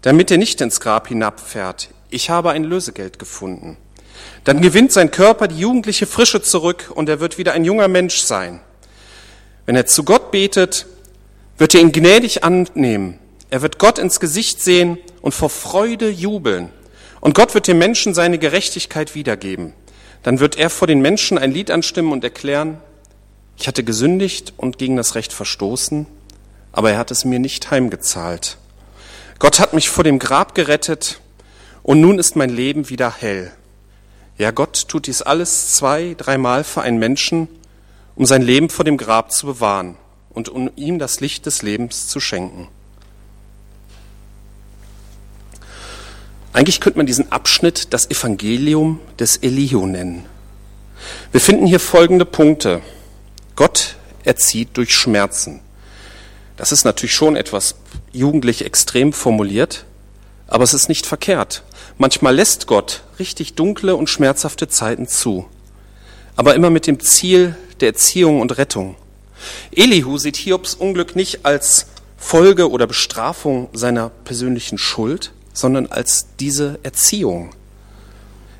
damit 0.00 0.30
er 0.30 0.38
nicht 0.38 0.60
ins 0.60 0.80
Grab 0.80 1.08
hinabfährt, 1.08 1.90
ich 2.10 2.30
habe 2.30 2.50
ein 2.50 2.64
Lösegeld 2.64 3.18
gefunden, 3.18 3.76
dann 4.44 4.60
gewinnt 4.60 4.92
sein 4.92 5.10
Körper 5.10 5.46
die 5.48 5.58
jugendliche 5.58 6.06
Frische 6.06 6.42
zurück 6.42 6.90
und 6.94 7.08
er 7.08 7.20
wird 7.20 7.38
wieder 7.38 7.52
ein 7.52 7.64
junger 7.64 7.88
Mensch 7.88 8.20
sein. 8.20 8.60
Wenn 9.66 9.76
er 9.76 9.86
zu 9.86 10.02
Gott 10.02 10.32
betet, 10.32 10.86
wird 11.58 11.74
er 11.74 11.80
ihn 11.80 11.92
gnädig 11.92 12.42
annehmen. 12.42 13.18
Er 13.50 13.62
wird 13.62 13.78
Gott 13.78 13.98
ins 13.98 14.18
Gesicht 14.18 14.60
sehen 14.60 14.98
und 15.20 15.32
vor 15.32 15.50
Freude 15.50 16.08
jubeln. 16.08 16.70
Und 17.22 17.36
Gott 17.36 17.54
wird 17.54 17.68
dem 17.68 17.78
Menschen 17.78 18.14
seine 18.14 18.36
Gerechtigkeit 18.36 19.14
wiedergeben. 19.14 19.74
Dann 20.24 20.40
wird 20.40 20.56
er 20.56 20.68
vor 20.68 20.88
den 20.88 21.00
Menschen 21.00 21.38
ein 21.38 21.52
Lied 21.52 21.70
anstimmen 21.70 22.10
und 22.10 22.24
erklären, 22.24 22.78
ich 23.56 23.68
hatte 23.68 23.84
gesündigt 23.84 24.54
und 24.56 24.76
gegen 24.76 24.96
das 24.96 25.14
Recht 25.14 25.32
verstoßen, 25.32 26.06
aber 26.72 26.90
er 26.90 26.98
hat 26.98 27.12
es 27.12 27.24
mir 27.24 27.38
nicht 27.38 27.70
heimgezahlt. 27.70 28.58
Gott 29.38 29.60
hat 29.60 29.72
mich 29.72 29.88
vor 29.88 30.02
dem 30.02 30.18
Grab 30.18 30.56
gerettet 30.56 31.20
und 31.84 32.00
nun 32.00 32.18
ist 32.18 32.34
mein 32.34 32.50
Leben 32.50 32.90
wieder 32.90 33.14
hell. 33.16 33.52
Ja, 34.36 34.50
Gott 34.50 34.88
tut 34.88 35.06
dies 35.06 35.22
alles 35.22 35.76
zwei, 35.76 36.16
dreimal 36.18 36.64
für 36.64 36.82
einen 36.82 36.98
Menschen, 36.98 37.46
um 38.16 38.26
sein 38.26 38.42
Leben 38.42 38.68
vor 38.68 38.84
dem 38.84 38.96
Grab 38.96 39.30
zu 39.30 39.46
bewahren 39.46 39.96
und 40.30 40.48
um 40.48 40.72
ihm 40.74 40.98
das 40.98 41.20
Licht 41.20 41.46
des 41.46 41.62
Lebens 41.62 42.08
zu 42.08 42.18
schenken. 42.18 42.66
Eigentlich 46.52 46.80
könnte 46.80 46.98
man 46.98 47.06
diesen 47.06 47.32
Abschnitt 47.32 47.92
das 47.94 48.10
Evangelium 48.10 49.00
des 49.18 49.38
Elihu 49.38 49.86
nennen. 49.86 50.26
Wir 51.30 51.40
finden 51.40 51.66
hier 51.66 51.80
folgende 51.80 52.26
Punkte. 52.26 52.82
Gott 53.56 53.96
erzieht 54.24 54.76
durch 54.76 54.94
Schmerzen. 54.94 55.60
Das 56.56 56.70
ist 56.70 56.84
natürlich 56.84 57.14
schon 57.14 57.36
etwas 57.36 57.76
jugendlich 58.12 58.64
extrem 58.64 59.12
formuliert, 59.12 59.86
aber 60.46 60.64
es 60.64 60.74
ist 60.74 60.88
nicht 60.88 61.06
verkehrt. 61.06 61.62
Manchmal 61.96 62.34
lässt 62.34 62.66
Gott 62.66 63.02
richtig 63.18 63.54
dunkle 63.54 63.96
und 63.96 64.10
schmerzhafte 64.10 64.68
Zeiten 64.68 65.08
zu, 65.08 65.46
aber 66.36 66.54
immer 66.54 66.70
mit 66.70 66.86
dem 66.86 67.00
Ziel 67.00 67.56
der 67.80 67.88
Erziehung 67.88 68.40
und 68.40 68.58
Rettung. 68.58 68.96
Elihu 69.74 70.18
sieht 70.18 70.36
Hiobs 70.36 70.74
Unglück 70.74 71.16
nicht 71.16 71.44
als 71.44 71.86
Folge 72.16 72.70
oder 72.70 72.86
Bestrafung 72.86 73.68
seiner 73.72 74.10
persönlichen 74.24 74.78
Schuld, 74.78 75.32
sondern 75.52 75.86
als 75.86 76.26
diese 76.40 76.78
Erziehung. 76.82 77.50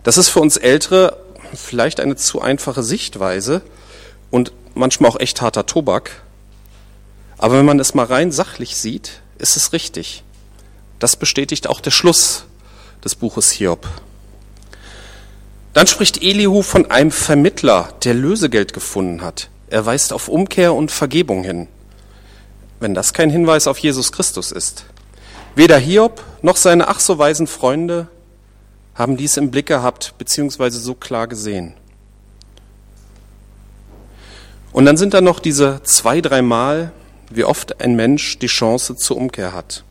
Das 0.02 0.18
ist 0.18 0.28
für 0.28 0.40
uns 0.40 0.56
Ältere 0.56 1.16
vielleicht 1.54 2.00
eine 2.00 2.16
zu 2.16 2.40
einfache 2.40 2.82
Sichtweise 2.82 3.62
und 4.30 4.52
manchmal 4.74 5.10
auch 5.10 5.20
echt 5.20 5.40
harter 5.40 5.66
Tobak. 5.66 6.22
Aber 7.38 7.58
wenn 7.58 7.64
man 7.64 7.80
es 7.80 7.94
mal 7.94 8.06
rein 8.06 8.32
sachlich 8.32 8.76
sieht, 8.76 9.20
ist 9.38 9.56
es 9.56 9.72
richtig. 9.72 10.22
Das 10.98 11.16
bestätigt 11.16 11.66
auch 11.68 11.80
der 11.80 11.90
Schluss 11.90 12.44
des 13.04 13.14
Buches 13.14 13.50
Hiob. 13.50 13.88
Dann 15.72 15.86
spricht 15.86 16.22
Elihu 16.22 16.62
von 16.62 16.90
einem 16.90 17.10
Vermittler, 17.10 17.94
der 18.04 18.14
Lösegeld 18.14 18.72
gefunden 18.72 19.22
hat. 19.22 19.48
Er 19.68 19.86
weist 19.86 20.12
auf 20.12 20.28
Umkehr 20.28 20.74
und 20.74 20.90
Vergebung 20.90 21.42
hin. 21.44 21.66
Wenn 22.78 22.94
das 22.94 23.14
kein 23.14 23.30
Hinweis 23.30 23.66
auf 23.66 23.78
Jesus 23.78 24.12
Christus 24.12 24.52
ist. 24.52 24.84
Weder 25.54 25.78
Hiob 25.78 26.22
noch 26.40 26.56
seine 26.56 26.88
ach 26.88 27.00
so 27.00 27.18
weisen 27.18 27.46
Freunde 27.46 28.08
haben 28.94 29.16
dies 29.16 29.36
im 29.36 29.50
Blick 29.50 29.66
gehabt, 29.66 30.14
beziehungsweise 30.18 30.78
so 30.78 30.94
klar 30.94 31.26
gesehen. 31.26 31.74
Und 34.72 34.86
dann 34.86 34.96
sind 34.96 35.12
da 35.12 35.20
noch 35.20 35.38
diese 35.38 35.82
zwei, 35.82 36.20
dreimal, 36.22 36.92
wie 37.30 37.44
oft 37.44 37.80
ein 37.82 37.94
Mensch 37.94 38.38
die 38.38 38.46
Chance 38.46 38.96
zur 38.96 39.18
Umkehr 39.18 39.52
hat. 39.52 39.84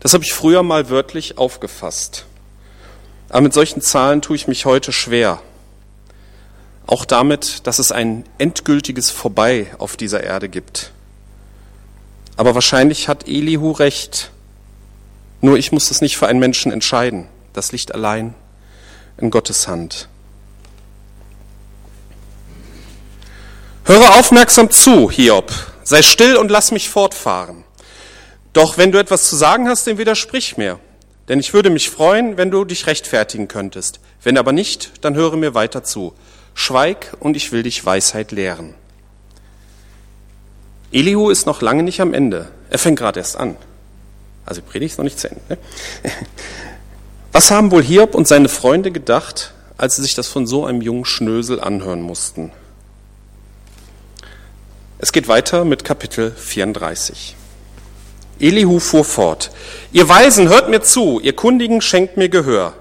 Das 0.00 0.14
habe 0.14 0.24
ich 0.24 0.32
früher 0.32 0.62
mal 0.62 0.88
wörtlich 0.88 1.36
aufgefasst. 1.36 2.24
Aber 3.28 3.42
mit 3.42 3.54
solchen 3.54 3.82
Zahlen 3.82 4.22
tue 4.22 4.36
ich 4.36 4.48
mich 4.48 4.64
heute 4.64 4.92
schwer. 4.92 5.42
Auch 6.86 7.04
damit, 7.04 7.66
dass 7.66 7.78
es 7.78 7.92
ein 7.92 8.24
endgültiges 8.38 9.10
Vorbei 9.10 9.66
auf 9.78 9.96
dieser 9.96 10.22
Erde 10.22 10.48
gibt. 10.48 10.92
Aber 12.36 12.54
wahrscheinlich 12.54 13.08
hat 13.08 13.26
Elihu 13.26 13.72
recht. 13.72 14.30
Nur 15.40 15.58
ich 15.58 15.72
muss 15.72 15.90
es 15.90 16.00
nicht 16.00 16.16
für 16.16 16.26
einen 16.26 16.38
Menschen 16.38 16.72
entscheiden. 16.72 17.28
Das 17.52 17.72
liegt 17.72 17.94
allein 17.94 18.34
in 19.18 19.30
Gottes 19.30 19.68
Hand. 19.68 20.08
Höre 23.84 24.18
aufmerksam 24.18 24.70
zu, 24.70 25.10
Hiob. 25.10 25.52
Sei 25.84 26.02
still 26.02 26.36
und 26.36 26.50
lass 26.50 26.72
mich 26.72 26.88
fortfahren. 26.88 27.64
Doch 28.52 28.78
wenn 28.78 28.90
du 28.90 28.98
etwas 28.98 29.28
zu 29.28 29.36
sagen 29.36 29.68
hast, 29.68 29.86
dann 29.86 29.98
widersprich 29.98 30.56
mir. 30.56 30.80
Denn 31.28 31.38
ich 31.40 31.52
würde 31.52 31.70
mich 31.70 31.90
freuen, 31.90 32.36
wenn 32.36 32.50
du 32.50 32.64
dich 32.64 32.86
rechtfertigen 32.86 33.48
könntest. 33.48 34.00
Wenn 34.22 34.38
aber 34.38 34.52
nicht, 34.52 34.92
dann 35.02 35.14
höre 35.14 35.36
mir 35.36 35.54
weiter 35.54 35.84
zu. 35.84 36.14
Schweig 36.54 37.16
und 37.20 37.36
ich 37.36 37.52
will 37.52 37.62
dich 37.62 37.84
Weisheit 37.84 38.32
lehren. 38.32 38.74
Elihu 40.90 41.30
ist 41.30 41.46
noch 41.46 41.62
lange 41.62 41.82
nicht 41.82 42.00
am 42.00 42.14
Ende. 42.14 42.48
Er 42.70 42.78
fängt 42.78 42.98
gerade 42.98 43.20
erst 43.20 43.36
an. 43.36 43.56
Also 44.46 44.62
Predigt 44.62 44.92
ist 44.92 44.98
noch 44.98 45.04
nicht 45.04 45.18
zu 45.18 45.28
Ende. 45.28 45.42
Ne? 45.48 45.58
Was 47.32 47.50
haben 47.50 47.70
wohl 47.70 47.82
Hiob 47.82 48.14
und 48.14 48.26
seine 48.26 48.48
Freunde 48.48 48.92
gedacht, 48.92 49.52
als 49.76 49.96
sie 49.96 50.02
sich 50.02 50.14
das 50.14 50.28
von 50.28 50.46
so 50.46 50.64
einem 50.64 50.80
jungen 50.80 51.04
Schnösel 51.04 51.60
anhören 51.60 52.00
mussten? 52.00 52.52
Es 54.98 55.12
geht 55.12 55.28
weiter 55.28 55.66
mit 55.66 55.84
Kapitel 55.84 56.30
34. 56.30 57.36
Elihu 58.40 58.80
fuhr 58.80 59.04
fort. 59.04 59.50
Ihr 59.92 60.08
Weisen, 60.08 60.48
hört 60.48 60.70
mir 60.70 60.80
zu, 60.80 61.20
ihr 61.20 61.34
Kundigen 61.34 61.82
schenkt 61.82 62.16
mir 62.16 62.30
Gehör. 62.30 62.72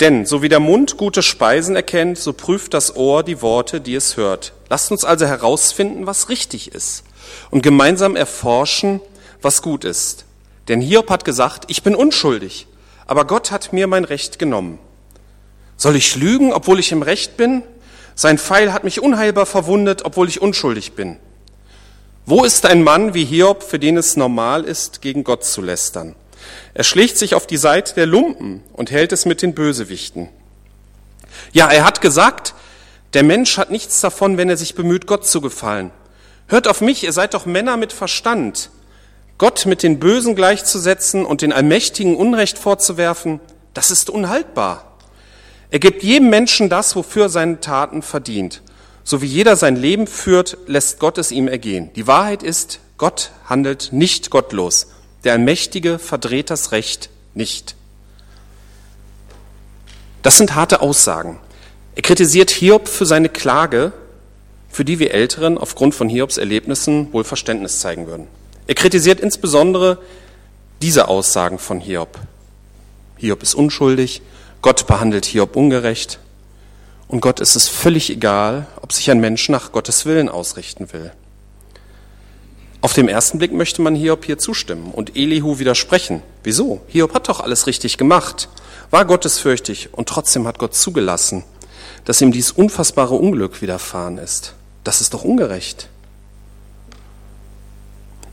Denn 0.00 0.26
so 0.26 0.42
wie 0.42 0.50
der 0.50 0.60
Mund 0.60 0.98
gute 0.98 1.22
Speisen 1.22 1.74
erkennt, 1.76 2.18
so 2.18 2.34
prüft 2.34 2.74
das 2.74 2.96
Ohr 2.96 3.22
die 3.22 3.40
Worte, 3.40 3.80
die 3.80 3.94
es 3.94 4.18
hört. 4.18 4.52
Lasst 4.68 4.90
uns 4.90 5.04
also 5.04 5.24
herausfinden, 5.24 6.06
was 6.06 6.28
richtig 6.28 6.74
ist 6.74 7.04
und 7.50 7.62
gemeinsam 7.62 8.16
erforschen, 8.16 9.00
was 9.40 9.62
gut 9.62 9.84
ist. 9.84 10.25
Denn 10.68 10.80
Hiob 10.80 11.10
hat 11.10 11.24
gesagt, 11.24 11.64
ich 11.68 11.82
bin 11.82 11.94
unschuldig, 11.94 12.66
aber 13.06 13.24
Gott 13.24 13.50
hat 13.50 13.72
mir 13.72 13.86
mein 13.86 14.04
Recht 14.04 14.38
genommen. 14.38 14.78
Soll 15.76 15.96
ich 15.96 16.16
lügen, 16.16 16.52
obwohl 16.52 16.80
ich 16.80 16.92
im 16.92 17.02
Recht 17.02 17.36
bin? 17.36 17.62
Sein 18.14 18.38
Pfeil 18.38 18.72
hat 18.72 18.82
mich 18.82 19.02
unheilbar 19.02 19.46
verwundet, 19.46 20.04
obwohl 20.04 20.28
ich 20.28 20.40
unschuldig 20.40 20.94
bin. 20.94 21.18
Wo 22.24 22.44
ist 22.44 22.66
ein 22.66 22.82
Mann 22.82 23.14
wie 23.14 23.24
Hiob, 23.24 23.62
für 23.62 23.78
den 23.78 23.96
es 23.96 24.16
normal 24.16 24.64
ist, 24.64 25.02
gegen 25.02 25.22
Gott 25.22 25.44
zu 25.44 25.60
lästern? 25.60 26.16
Er 26.74 26.84
schlägt 26.84 27.16
sich 27.18 27.34
auf 27.34 27.46
die 27.46 27.56
Seite 27.56 27.94
der 27.94 28.06
Lumpen 28.06 28.62
und 28.72 28.90
hält 28.90 29.12
es 29.12 29.26
mit 29.26 29.42
den 29.42 29.54
Bösewichten. 29.54 30.28
Ja, 31.52 31.70
er 31.70 31.84
hat 31.84 32.00
gesagt, 32.00 32.54
der 33.14 33.22
Mensch 33.22 33.58
hat 33.58 33.70
nichts 33.70 34.00
davon, 34.00 34.36
wenn 34.38 34.48
er 34.48 34.56
sich 34.56 34.74
bemüht, 34.74 35.06
Gott 35.06 35.26
zu 35.26 35.40
gefallen. 35.40 35.90
Hört 36.48 36.68
auf 36.68 36.80
mich, 36.80 37.04
ihr 37.04 37.12
seid 37.12 37.34
doch 37.34 37.46
Männer 37.46 37.76
mit 37.76 37.92
Verstand. 37.92 38.70
Gott 39.38 39.66
mit 39.66 39.82
den 39.82 39.98
Bösen 39.98 40.34
gleichzusetzen 40.34 41.24
und 41.24 41.42
den 41.42 41.52
Allmächtigen 41.52 42.16
Unrecht 42.16 42.58
vorzuwerfen, 42.58 43.40
das 43.74 43.90
ist 43.90 44.08
unhaltbar. 44.08 44.96
Er 45.70 45.78
gibt 45.78 46.02
jedem 46.02 46.30
Menschen 46.30 46.70
das, 46.70 46.96
wofür 46.96 47.28
seine 47.28 47.60
Taten 47.60 48.00
verdient. 48.00 48.62
So 49.04 49.20
wie 49.20 49.26
jeder 49.26 49.56
sein 49.56 49.76
Leben 49.76 50.06
führt, 50.06 50.56
lässt 50.66 50.98
Gott 50.98 51.18
es 51.18 51.32
ihm 51.32 51.48
ergehen. 51.48 51.90
Die 51.96 52.06
Wahrheit 52.06 52.42
ist, 52.42 52.80
Gott 52.96 53.30
handelt 53.44 53.92
nicht 53.92 54.30
gottlos. 54.30 54.88
Der 55.24 55.34
Allmächtige 55.34 55.98
verdreht 55.98 56.50
das 56.50 56.72
Recht 56.72 57.10
nicht. 57.34 57.74
Das 60.22 60.38
sind 60.38 60.54
harte 60.54 60.80
Aussagen. 60.80 61.38
Er 61.94 62.02
kritisiert 62.02 62.50
Hiob 62.50 62.88
für 62.88 63.06
seine 63.06 63.28
Klage, 63.28 63.92
für 64.70 64.84
die 64.84 64.98
wir 64.98 65.12
Älteren 65.12 65.58
aufgrund 65.58 65.94
von 65.94 66.08
Hiobs 66.08 66.36
Erlebnissen 66.36 67.12
wohl 67.12 67.24
Verständnis 67.24 67.80
zeigen 67.80 68.06
würden. 68.06 68.28
Er 68.66 68.74
kritisiert 68.74 69.20
insbesondere 69.20 69.98
diese 70.82 71.08
Aussagen 71.08 71.58
von 71.58 71.80
Hiob. 71.80 72.18
Hiob 73.16 73.42
ist 73.42 73.54
unschuldig, 73.54 74.22
Gott 74.60 74.86
behandelt 74.86 75.24
Hiob 75.24 75.56
ungerecht 75.56 76.18
und 77.08 77.20
Gott 77.20 77.40
ist 77.40 77.54
es 77.54 77.68
völlig 77.68 78.10
egal, 78.10 78.66
ob 78.82 78.92
sich 78.92 79.10
ein 79.10 79.20
Mensch 79.20 79.48
nach 79.48 79.72
Gottes 79.72 80.06
Willen 80.06 80.28
ausrichten 80.28 80.92
will. 80.92 81.12
Auf 82.80 82.92
den 82.92 83.08
ersten 83.08 83.38
Blick 83.38 83.52
möchte 83.52 83.82
man 83.82 83.94
Hiob 83.94 84.24
hier 84.24 84.38
zustimmen 84.38 84.92
und 84.92 85.16
Elihu 85.16 85.58
widersprechen. 85.58 86.22
Wieso? 86.42 86.80
Hiob 86.88 87.14
hat 87.14 87.28
doch 87.28 87.40
alles 87.40 87.66
richtig 87.66 87.96
gemacht, 87.96 88.48
war 88.90 89.04
gottesfürchtig 89.04 89.90
und 89.92 90.08
trotzdem 90.08 90.46
hat 90.46 90.58
Gott 90.58 90.74
zugelassen, 90.74 91.44
dass 92.04 92.20
ihm 92.20 92.32
dies 92.32 92.52
unfassbare 92.52 93.14
Unglück 93.14 93.62
widerfahren 93.62 94.18
ist. 94.18 94.54
Das 94.84 95.00
ist 95.00 95.14
doch 95.14 95.24
ungerecht. 95.24 95.88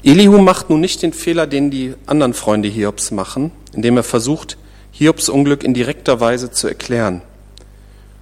Elihu 0.03 0.39
macht 0.39 0.69
nun 0.69 0.81
nicht 0.81 1.01
den 1.01 1.13
Fehler, 1.13 1.47
den 1.47 1.71
die 1.71 1.95
anderen 2.05 2.33
Freunde 2.33 2.67
Hiobs 2.67 3.11
machen, 3.11 3.51
indem 3.73 3.95
er 3.97 4.03
versucht, 4.03 4.57
Hiobs 4.91 5.29
Unglück 5.29 5.63
in 5.63 5.73
direkter 5.73 6.19
Weise 6.19 6.51
zu 6.51 6.67
erklären. 6.67 7.21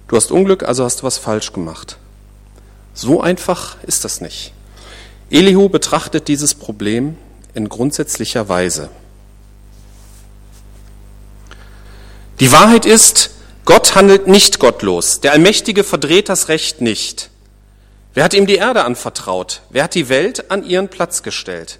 Du 0.06 0.16
hast 0.16 0.30
Unglück, 0.30 0.62
also 0.62 0.84
hast 0.84 1.00
du 1.00 1.04
was 1.04 1.18
falsch 1.18 1.52
gemacht. 1.52 1.98
So 2.94 3.20
einfach 3.20 3.76
ist 3.82 4.04
das 4.04 4.20
nicht. 4.20 4.52
Elihu 5.30 5.68
betrachtet 5.68 6.28
dieses 6.28 6.54
Problem 6.54 7.16
in 7.54 7.68
grundsätzlicher 7.68 8.48
Weise. 8.48 8.88
Die 12.38 12.52
Wahrheit 12.52 12.86
ist, 12.86 13.30
Gott 13.64 13.94
handelt 13.94 14.28
nicht 14.28 14.58
gottlos. 14.58 15.20
Der 15.20 15.32
Allmächtige 15.32 15.84
verdreht 15.84 16.28
das 16.28 16.48
Recht 16.48 16.80
nicht. 16.80 17.30
Wer 18.14 18.24
hat 18.24 18.34
ihm 18.34 18.46
die 18.46 18.56
Erde 18.56 18.84
anvertraut? 18.84 19.62
Wer 19.70 19.84
hat 19.84 19.94
die 19.94 20.08
Welt 20.08 20.50
an 20.50 20.64
ihren 20.64 20.88
Platz 20.88 21.22
gestellt? 21.22 21.78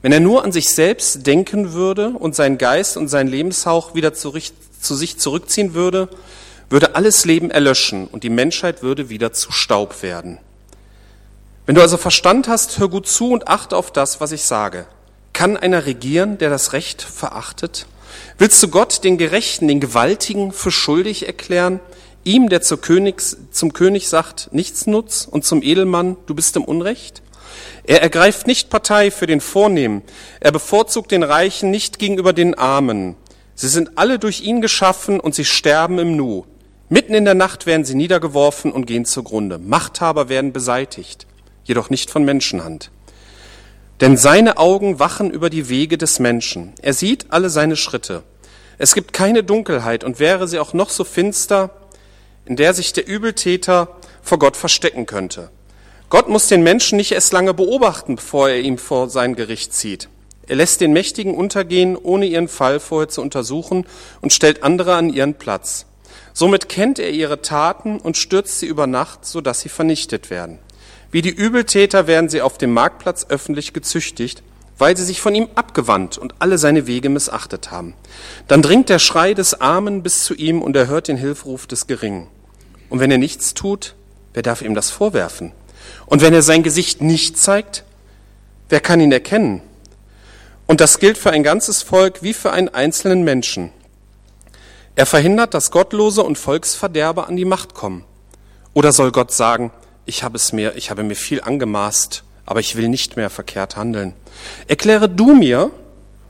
Wenn 0.00 0.12
er 0.12 0.20
nur 0.20 0.44
an 0.44 0.52
sich 0.52 0.70
selbst 0.70 1.26
denken 1.26 1.72
würde 1.72 2.10
und 2.10 2.34
seinen 2.34 2.56
Geist 2.56 2.96
und 2.96 3.08
seinen 3.08 3.28
Lebenshauch 3.28 3.94
wieder 3.94 4.14
zu, 4.14 4.32
zu 4.80 4.94
sich 4.94 5.18
zurückziehen 5.18 5.74
würde, 5.74 6.08
würde 6.70 6.94
alles 6.94 7.24
Leben 7.24 7.50
erlöschen 7.50 8.06
und 8.06 8.24
die 8.24 8.30
Menschheit 8.30 8.82
würde 8.82 9.08
wieder 9.08 9.32
zu 9.32 9.52
Staub 9.52 10.02
werden. 10.02 10.38
Wenn 11.66 11.74
du 11.74 11.82
also 11.82 11.98
Verstand 11.98 12.48
hast, 12.48 12.78
hör 12.78 12.88
gut 12.88 13.06
zu 13.06 13.30
und 13.30 13.48
achte 13.48 13.76
auf 13.76 13.90
das, 13.90 14.20
was 14.20 14.32
ich 14.32 14.44
sage. 14.44 14.86
Kann 15.34 15.56
einer 15.56 15.84
regieren, 15.84 16.38
der 16.38 16.48
das 16.48 16.72
Recht 16.72 17.02
verachtet? 17.02 17.86
Willst 18.38 18.62
du 18.62 18.68
Gott, 18.68 19.04
den 19.04 19.18
Gerechten, 19.18 19.68
den 19.68 19.80
Gewaltigen, 19.80 20.52
für 20.52 20.70
schuldig 20.70 21.26
erklären? 21.26 21.80
Ihm, 22.28 22.50
der 22.50 22.60
Königs, 22.60 23.38
zum 23.52 23.72
König 23.72 24.06
sagt, 24.06 24.50
nichts 24.52 24.86
nutz, 24.86 25.26
und 25.30 25.46
zum 25.46 25.62
Edelmann, 25.62 26.18
du 26.26 26.34
bist 26.34 26.56
im 26.56 26.64
Unrecht? 26.64 27.22
Er 27.84 28.02
ergreift 28.02 28.46
nicht 28.46 28.68
Partei 28.68 29.10
für 29.10 29.26
den 29.26 29.40
Vornehmen. 29.40 30.02
Er 30.38 30.52
bevorzugt 30.52 31.10
den 31.10 31.22
Reichen 31.22 31.70
nicht 31.70 31.98
gegenüber 31.98 32.34
den 32.34 32.52
Armen. 32.52 33.16
Sie 33.54 33.68
sind 33.68 33.92
alle 33.96 34.18
durch 34.18 34.42
ihn 34.42 34.60
geschaffen 34.60 35.20
und 35.20 35.34
sie 35.34 35.46
sterben 35.46 35.98
im 35.98 36.16
Nu. 36.16 36.44
Mitten 36.90 37.14
in 37.14 37.24
der 37.24 37.32
Nacht 37.32 37.64
werden 37.64 37.86
sie 37.86 37.94
niedergeworfen 37.94 38.72
und 38.72 38.84
gehen 38.84 39.06
zugrunde. 39.06 39.56
Machthaber 39.56 40.28
werden 40.28 40.52
beseitigt, 40.52 41.26
jedoch 41.64 41.88
nicht 41.88 42.10
von 42.10 42.26
Menschenhand. 42.26 42.90
Denn 44.02 44.18
seine 44.18 44.58
Augen 44.58 44.98
wachen 44.98 45.30
über 45.30 45.48
die 45.48 45.70
Wege 45.70 45.96
des 45.96 46.18
Menschen. 46.18 46.74
Er 46.82 46.92
sieht 46.92 47.28
alle 47.30 47.48
seine 47.48 47.76
Schritte. 47.76 48.22
Es 48.76 48.94
gibt 48.94 49.14
keine 49.14 49.44
Dunkelheit 49.44 50.04
und 50.04 50.20
wäre 50.20 50.46
sie 50.46 50.58
auch 50.58 50.74
noch 50.74 50.90
so 50.90 51.04
finster, 51.04 51.70
in 52.48 52.56
der 52.56 52.72
sich 52.72 52.92
der 52.94 53.06
Übeltäter 53.06 53.96
vor 54.22 54.38
Gott 54.38 54.56
verstecken 54.56 55.06
könnte. 55.06 55.50
Gott 56.08 56.28
muss 56.30 56.48
den 56.48 56.62
Menschen 56.62 56.96
nicht 56.96 57.12
erst 57.12 57.32
lange 57.32 57.52
beobachten, 57.52 58.16
bevor 58.16 58.48
er 58.48 58.60
ihm 58.60 58.78
vor 58.78 59.10
sein 59.10 59.36
Gericht 59.36 59.74
zieht. 59.74 60.08
Er 60.46 60.56
lässt 60.56 60.80
den 60.80 60.94
Mächtigen 60.94 61.34
untergehen, 61.34 61.94
ohne 61.94 62.24
ihren 62.24 62.48
Fall 62.48 62.80
vorher 62.80 63.10
zu 63.10 63.20
untersuchen 63.20 63.84
und 64.22 64.32
stellt 64.32 64.62
andere 64.62 64.94
an 64.94 65.12
ihren 65.12 65.34
Platz. 65.34 65.84
Somit 66.32 66.70
kennt 66.70 66.98
er 66.98 67.10
ihre 67.10 67.42
Taten 67.42 67.98
und 67.98 68.16
stürzt 68.16 68.60
sie 68.60 68.66
über 68.66 68.86
Nacht, 68.86 69.26
sodass 69.26 69.60
sie 69.60 69.68
vernichtet 69.68 70.30
werden. 70.30 70.58
Wie 71.10 71.20
die 71.20 71.28
Übeltäter 71.28 72.06
werden 72.06 72.30
sie 72.30 72.40
auf 72.40 72.56
dem 72.56 72.72
Marktplatz 72.72 73.26
öffentlich 73.28 73.74
gezüchtigt, 73.74 74.42
weil 74.78 74.96
sie 74.96 75.04
sich 75.04 75.20
von 75.20 75.34
ihm 75.34 75.48
abgewandt 75.54 76.16
und 76.16 76.34
alle 76.38 76.56
seine 76.56 76.86
Wege 76.86 77.10
missachtet 77.10 77.70
haben. 77.70 77.92
Dann 78.46 78.62
dringt 78.62 78.88
der 78.88 79.00
Schrei 79.00 79.34
des 79.34 79.60
Armen 79.60 80.02
bis 80.02 80.24
zu 80.24 80.34
ihm 80.34 80.62
und 80.62 80.76
er 80.76 80.86
hört 80.86 81.08
den 81.08 81.18
Hilferuf 81.18 81.66
des 81.66 81.86
Geringen. 81.86 82.28
Und 82.88 83.00
wenn 83.00 83.10
er 83.10 83.18
nichts 83.18 83.54
tut, 83.54 83.94
wer 84.34 84.42
darf 84.42 84.62
ihm 84.62 84.74
das 84.74 84.90
vorwerfen? 84.90 85.52
Und 86.06 86.22
wenn 86.22 86.34
er 86.34 86.42
sein 86.42 86.62
Gesicht 86.62 87.00
nicht 87.00 87.38
zeigt, 87.38 87.84
wer 88.68 88.80
kann 88.80 89.00
ihn 89.00 89.12
erkennen? 89.12 89.62
Und 90.66 90.80
das 90.80 90.98
gilt 90.98 91.16
für 91.16 91.30
ein 91.30 91.42
ganzes 91.42 91.82
Volk 91.82 92.22
wie 92.22 92.34
für 92.34 92.52
einen 92.52 92.68
einzelnen 92.68 93.24
Menschen. 93.24 93.70
Er 94.96 95.06
verhindert, 95.06 95.54
dass 95.54 95.70
Gottlose 95.70 96.22
und 96.22 96.38
Volksverderber 96.38 97.28
an 97.28 97.36
die 97.36 97.44
Macht 97.44 97.74
kommen. 97.74 98.04
Oder 98.74 98.92
soll 98.92 99.12
Gott 99.12 99.32
sagen, 99.32 99.70
ich 100.06 100.24
habe 100.24 100.36
es 100.36 100.52
mir, 100.52 100.76
ich 100.76 100.90
habe 100.90 101.02
mir 101.02 101.14
viel 101.14 101.40
angemaßt, 101.40 102.24
aber 102.46 102.60
ich 102.60 102.76
will 102.76 102.88
nicht 102.88 103.16
mehr 103.16 103.30
verkehrt 103.30 103.76
handeln. 103.76 104.14
Erkläre 104.66 105.08
du 105.08 105.34
mir, 105.34 105.70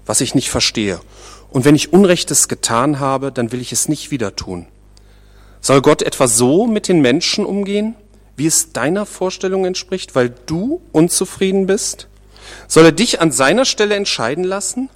was 0.06 0.20
ich 0.20 0.34
nicht 0.34 0.50
verstehe. 0.50 1.00
Und 1.50 1.64
wenn 1.64 1.74
ich 1.74 1.92
Unrechtes 1.92 2.48
getan 2.48 3.00
habe, 3.00 3.32
dann 3.32 3.52
will 3.52 3.60
ich 3.60 3.72
es 3.72 3.88
nicht 3.88 4.10
wieder 4.10 4.36
tun. 4.36 4.66
Soll 5.68 5.82
Gott 5.82 6.00
etwa 6.00 6.28
so 6.28 6.66
mit 6.66 6.88
den 6.88 7.02
Menschen 7.02 7.44
umgehen, 7.44 7.94
wie 8.37 8.46
es 8.46 8.72
deiner 8.72 9.04
Vorstellung 9.04 9.66
entspricht, 9.66 10.14
weil 10.14 10.32
du 10.46 10.80
unzufrieden 10.92 11.66
bist? 11.66 12.08
Soll 12.68 12.87
er 12.87 12.92
dich 12.92 13.20
an 13.20 13.32
seiner 13.32 13.66
Stelle 13.66 13.94
entscheiden 13.94 14.44
lassen? 14.44 14.88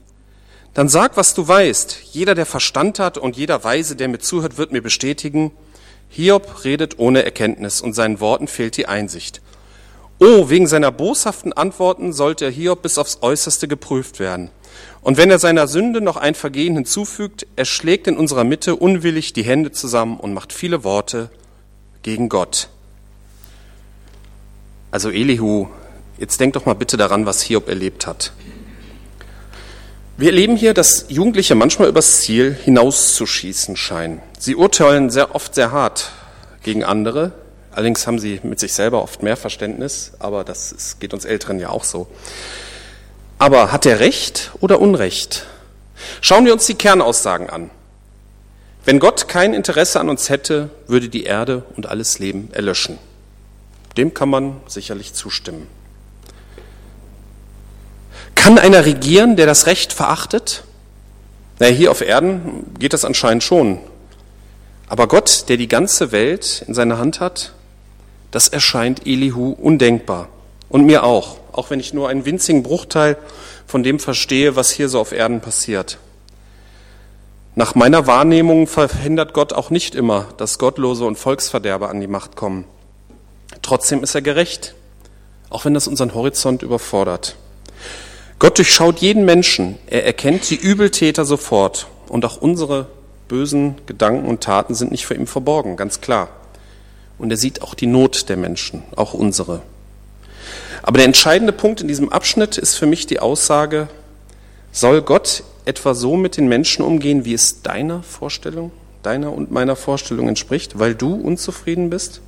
Dann 0.73 0.89
sag, 0.89 1.19
was 1.19 1.35
du 1.35 1.47
weißt. 1.47 1.99
Jeder, 2.13 2.35
der 2.35 2.47
Verstand 2.47 3.01
hat 3.01 3.19
und 3.19 3.37
jeder 3.37 3.63
Weise, 3.65 3.97
der 3.97 4.09
mir 4.09 4.21
zuhört, 4.21 4.57
wird 4.57 4.73
mir 4.73 4.81
bestätigen, 4.81 5.53
Hiob 6.09 6.65
redet 6.65 6.99
ohne 6.99 7.23
Erkenntnis 7.23 7.83
und 7.83 7.93
seinen 7.93 8.19
Worten 8.21 8.49
fehlt 8.49 8.79
die 8.79 8.87
Einsicht. 8.87 9.43
Oh, 10.21 10.49
wegen 10.49 10.67
seiner 10.67 10.91
boshaften 10.91 11.53
Antworten 11.53 12.15
sollte 12.15 12.49
Hiob 12.49 12.81
bis 12.81 12.97
aufs 12.97 13.19
Äußerste 13.21 13.69
geprüft 13.69 14.21
werden. 14.21 14.49
Und 15.03 15.17
wenn 15.17 15.31
er 15.31 15.41
seiner 15.41 15.67
Sünde 15.67 16.01
noch 16.01 16.17
ein 16.17 16.37
Vergehen 16.37 16.75
hinzufügt, 16.75 17.47
er 17.57 17.65
schlägt 17.65 18.07
in 18.07 18.17
unserer 18.17 18.45
Mitte 18.45 18.77
unwillig 18.77 19.33
die 19.33 19.43
Hände 19.43 19.73
zusammen 19.73 20.19
und 20.19 20.33
macht 20.33 20.53
viele 20.53 20.85
Worte 20.85 21.29
gegen 22.03 22.29
Gott. 22.29 22.69
Also 24.93 25.11
Elihu, 25.11 25.67
jetzt 26.19 26.39
denk 26.39 26.53
doch 26.53 26.67
mal 26.67 26.75
bitte 26.75 26.97
daran, 26.97 27.27
was 27.27 27.43
Hiob 27.43 27.69
erlebt 27.69 28.07
hat. 28.07 28.33
Wir 30.17 30.29
erleben 30.29 30.55
hier, 30.55 30.73
dass 30.73 31.07
Jugendliche 31.09 31.57
manchmal 31.57 31.89
übers 31.89 32.21
Ziel 32.21 32.55
hinauszuschießen 32.55 33.77
scheinen. 33.77 34.21
Sie 34.39 34.55
urteilen 34.55 35.11
sehr 35.11 35.35
oft 35.35 35.55
sehr 35.55 35.73
hart 35.73 36.13
gegen 36.63 36.85
andere. 36.85 37.33
Allerdings 37.73 38.07
haben 38.07 38.21
sie 38.21 38.39
mit 38.45 38.61
sich 38.61 38.73
selber 38.73 39.03
oft 39.03 39.23
mehr 39.23 39.37
Verständnis, 39.37 40.13
aber 40.21 40.45
das 40.45 40.99
geht 41.01 41.13
uns 41.13 41.25
Älteren 41.25 41.59
ja 41.59 41.71
auch 41.71 41.83
so. 41.83 42.07
Aber 43.43 43.73
hat 43.73 43.87
er 43.87 43.99
Recht 43.99 44.53
oder 44.61 44.81
Unrecht? 44.81 45.47
Schauen 46.21 46.45
wir 46.45 46.53
uns 46.53 46.67
die 46.67 46.77
Kernaussagen 46.77 47.51
an. 47.51 47.71
Wenn 48.85 49.01
Gott 49.01 49.27
kein 49.27 49.53
Interesse 49.53 49.99
an 49.99 50.09
uns 50.09 50.29
hätte, 50.29 50.71
würde 50.87 51.09
die 51.09 51.25
Erde 51.25 51.65
und 51.77 51.89
alles 51.89 52.21
Leben 52.21 52.51
erlöschen. 52.53 52.99
Dem 53.97 54.15
kann 54.15 54.29
man 54.29 54.61
sicherlich 54.69 55.15
zustimmen. 55.15 55.67
Kann 58.37 58.61
einer 58.61 58.87
regieren, 58.87 59.35
der 59.35 59.47
das 59.47 59.67
Recht 59.67 59.93
verachtet? 59.93 60.63
Na, 61.59 61.67
hier 61.67 61.91
auf 61.91 62.01
Erden 62.01 62.73
geht 62.79 62.93
das 62.93 63.05
anscheinend 63.05 63.43
schon. 63.43 63.81
Aber 64.87 65.09
Gott, 65.09 65.47
der 65.49 65.57
die 65.57 65.67
ganze 65.67 66.13
Welt 66.13 66.65
in 66.69 66.75
seiner 66.75 66.99
Hand 66.99 67.19
hat, 67.19 67.55
das 68.31 68.47
erscheint 68.47 69.05
Elihu 69.05 69.51
undenkbar. 69.51 70.29
Und 70.69 70.85
mir 70.87 71.03
auch, 71.03 71.42
auch 71.53 71.71
wenn 71.71 71.81
ich 71.81 71.95
nur 71.95 72.09
einen 72.09 72.25
winzigen 72.25 72.63
Bruchteil 72.63 73.17
von 73.67 73.83
dem 73.83 73.99
verstehe, 73.99 74.57
was 74.57 74.71
hier 74.71 74.89
so 74.89 75.01
auf 75.01 75.13
Erden 75.13 75.41
passiert. 75.41 75.99
Nach 77.55 77.75
meiner 77.75 78.07
Wahrnehmung 78.07 78.67
verhindert 78.67 79.35
Gott 79.35 79.53
auch 79.53 79.71
nicht 79.71 79.95
immer, 79.95 80.27
dass 80.39 80.59
Gottlose 80.59 81.05
und 81.05 81.19
Volksverderber 81.19 81.91
an 81.91 82.01
die 82.01 82.07
Macht 82.07 82.35
kommen. 82.35 82.65
Trotzdem 83.61 84.03
ist 84.03 84.15
er 84.15 84.23
gerecht, 84.23 84.75
auch 85.51 85.65
wenn 85.67 85.75
das 85.75 85.87
unseren 85.87 86.15
Horizont 86.15 86.63
überfordert. 86.63 87.37
Gott 88.39 88.59
durchschaut 88.59 88.99
jeden 88.99 89.25
Menschen. 89.25 89.79
Er 89.87 90.05
erkennt 90.05 90.49
die 90.51 90.57
Übeltäter 90.57 91.25
sofort. 91.25 91.87
Und 92.09 92.25
auch 92.25 92.39
unsere 92.39 92.89
bösen 93.29 93.77
Gedanken 93.87 94.27
und 94.27 94.43
Taten 94.43 94.75
sind 94.75 94.91
nicht 94.91 95.07
vor 95.07 95.17
ihm 95.17 95.27
verborgen, 95.27 95.77
ganz 95.77 96.01
klar. 96.01 96.29
Und 97.19 97.31
er 97.31 97.37
sieht 97.37 97.63
auch 97.63 97.75
die 97.75 97.87
Not 97.87 98.29
der 98.29 98.37
Menschen, 98.37 98.83
auch 98.97 99.15
unsere. 99.15 99.63
Aber 100.83 100.99
der 100.99 101.07
entscheidende 101.07 101.53
Punkt 101.53 101.81
in 101.81 101.89
diesem 101.89 102.13
Abschnitt 102.13 102.59
ist 102.59 102.75
für 102.75 102.87
mich 102.87 103.07
die 103.07 103.21
Aussage, 103.21 103.89
soll 104.73 105.03
Gott 105.03 105.45
etwa 105.65 105.95
so 105.95 106.17
mit 106.17 106.37
den 106.37 106.49
Menschen 106.49 106.85
umgehen, 106.85 107.25
wie 107.25 107.35
es 107.35 107.63
deiner 107.63 108.03
Vorstellung, 108.03 108.73
deiner 109.03 109.33
und 109.33 109.53
meiner 109.53 109.77
Vorstellung 109.77 110.29
entspricht, 110.29 110.79
weil 110.79 110.95
du 110.95 111.15
unzufrieden 111.15 111.89
bist? 111.89 112.21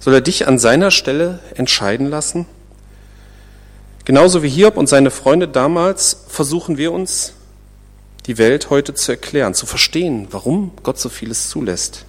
Soll 0.00 0.14
er 0.14 0.20
dich 0.20 0.48
an 0.48 0.58
seiner 0.58 0.90
Stelle 0.90 1.38
entscheiden 1.54 2.06
lassen? 2.08 2.46
Genauso 4.04 4.42
wie 4.42 4.48
Hiob 4.48 4.76
und 4.76 4.88
seine 4.88 5.10
Freunde 5.10 5.48
damals 5.48 6.24
versuchen 6.28 6.78
wir 6.78 6.92
uns 6.92 7.32
die 8.26 8.38
Welt 8.38 8.70
heute 8.70 8.94
zu 8.94 9.12
erklären, 9.12 9.54
zu 9.54 9.66
verstehen, 9.66 10.28
warum 10.30 10.72
Gott 10.82 10.98
so 10.98 11.08
vieles 11.08 11.48
zulässt. 11.48 12.04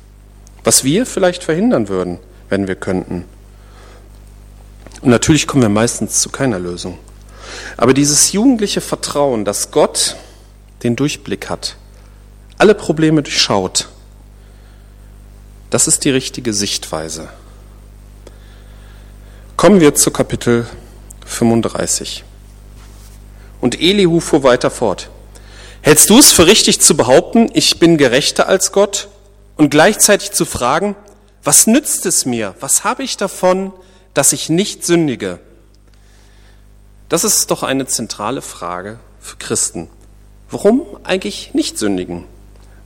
Was 0.64 0.84
wir 0.84 1.06
vielleicht 1.06 1.44
verhindern 1.44 1.88
würden, 1.88 2.20
wenn 2.50 2.68
wir 2.68 2.76
könnten. 2.76 3.26
Und 5.02 5.10
natürlich 5.10 5.48
kommen 5.48 5.64
wir 5.64 5.70
meistens 5.70 6.22
zu 6.22 6.30
keiner 6.30 6.60
Lösung. 6.60 6.98
Aber 7.78 7.94
dieses 7.94 8.32
jugendliche 8.32 8.82
Vertrauen, 8.82 9.46
dass 9.46 9.72
Gott 9.72 10.16
den 10.84 10.96
Durchblick 10.96 11.50
hat, 11.50 11.76
alle 12.58 12.76
Probleme 12.76 13.22
durchschaut, 13.24 13.88
das 15.70 15.88
ist 15.88 16.06
die 16.06 16.10
richtige 16.10 16.54
Sichtweise. 16.54 17.30
Kommen 19.58 19.82
wir 19.82 19.96
zu 19.96 20.12
Kapitel 20.12 20.66
35. 21.26 22.24
Und 23.60 23.80
Elihu 23.82 24.20
fuhr 24.20 24.44
weiter 24.44 24.72
fort. 24.72 25.10
Hältst 25.82 26.10
du 26.10 26.20
es 26.20 26.32
für 26.32 26.48
richtig 26.48 26.80
zu 26.80 26.96
behaupten, 26.96 27.50
ich 27.54 27.80
bin 27.80 27.98
gerechter 27.98 28.48
als 28.48 28.72
Gott 28.72 29.10
und 29.56 29.70
gleichzeitig 29.70 30.32
zu 30.32 30.46
fragen, 30.46 30.96
was 31.44 31.68
nützt 31.68 32.06
es 32.06 32.26
mir? 32.26 32.56
Was 32.60 32.84
habe 32.84 33.04
ich 33.04 33.18
davon, 33.18 33.74
dass 34.18 34.34
ich 34.34 34.50
nicht 34.50 34.84
sündige? 34.84 35.38
Das 37.08 37.24
ist 37.24 37.52
doch 37.52 37.62
eine 37.62 37.86
zentrale 37.86 38.42
Frage 38.42 38.98
für 39.20 39.38
Christen. 39.38 39.90
Warum 40.50 40.82
eigentlich 41.04 41.54
nicht 41.54 41.78
sündigen? 41.78 42.24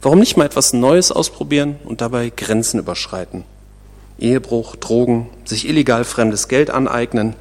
Warum 0.01 0.19
nicht 0.19 0.35
mal 0.35 0.43
etwas 0.43 0.73
Neues 0.73 1.09
ausprobieren 1.09 1.79
und 1.85 2.01
dabei 2.01 2.33
Grenzen 2.35 2.81
überschreiten? 2.81 3.45
Ehebruch, 4.19 4.75
Drogen, 4.75 5.29
sich 5.45 5.69
illegal 5.69 6.03
fremdes 6.03 6.49
Geld 6.49 6.69
aneignen, 6.69 7.37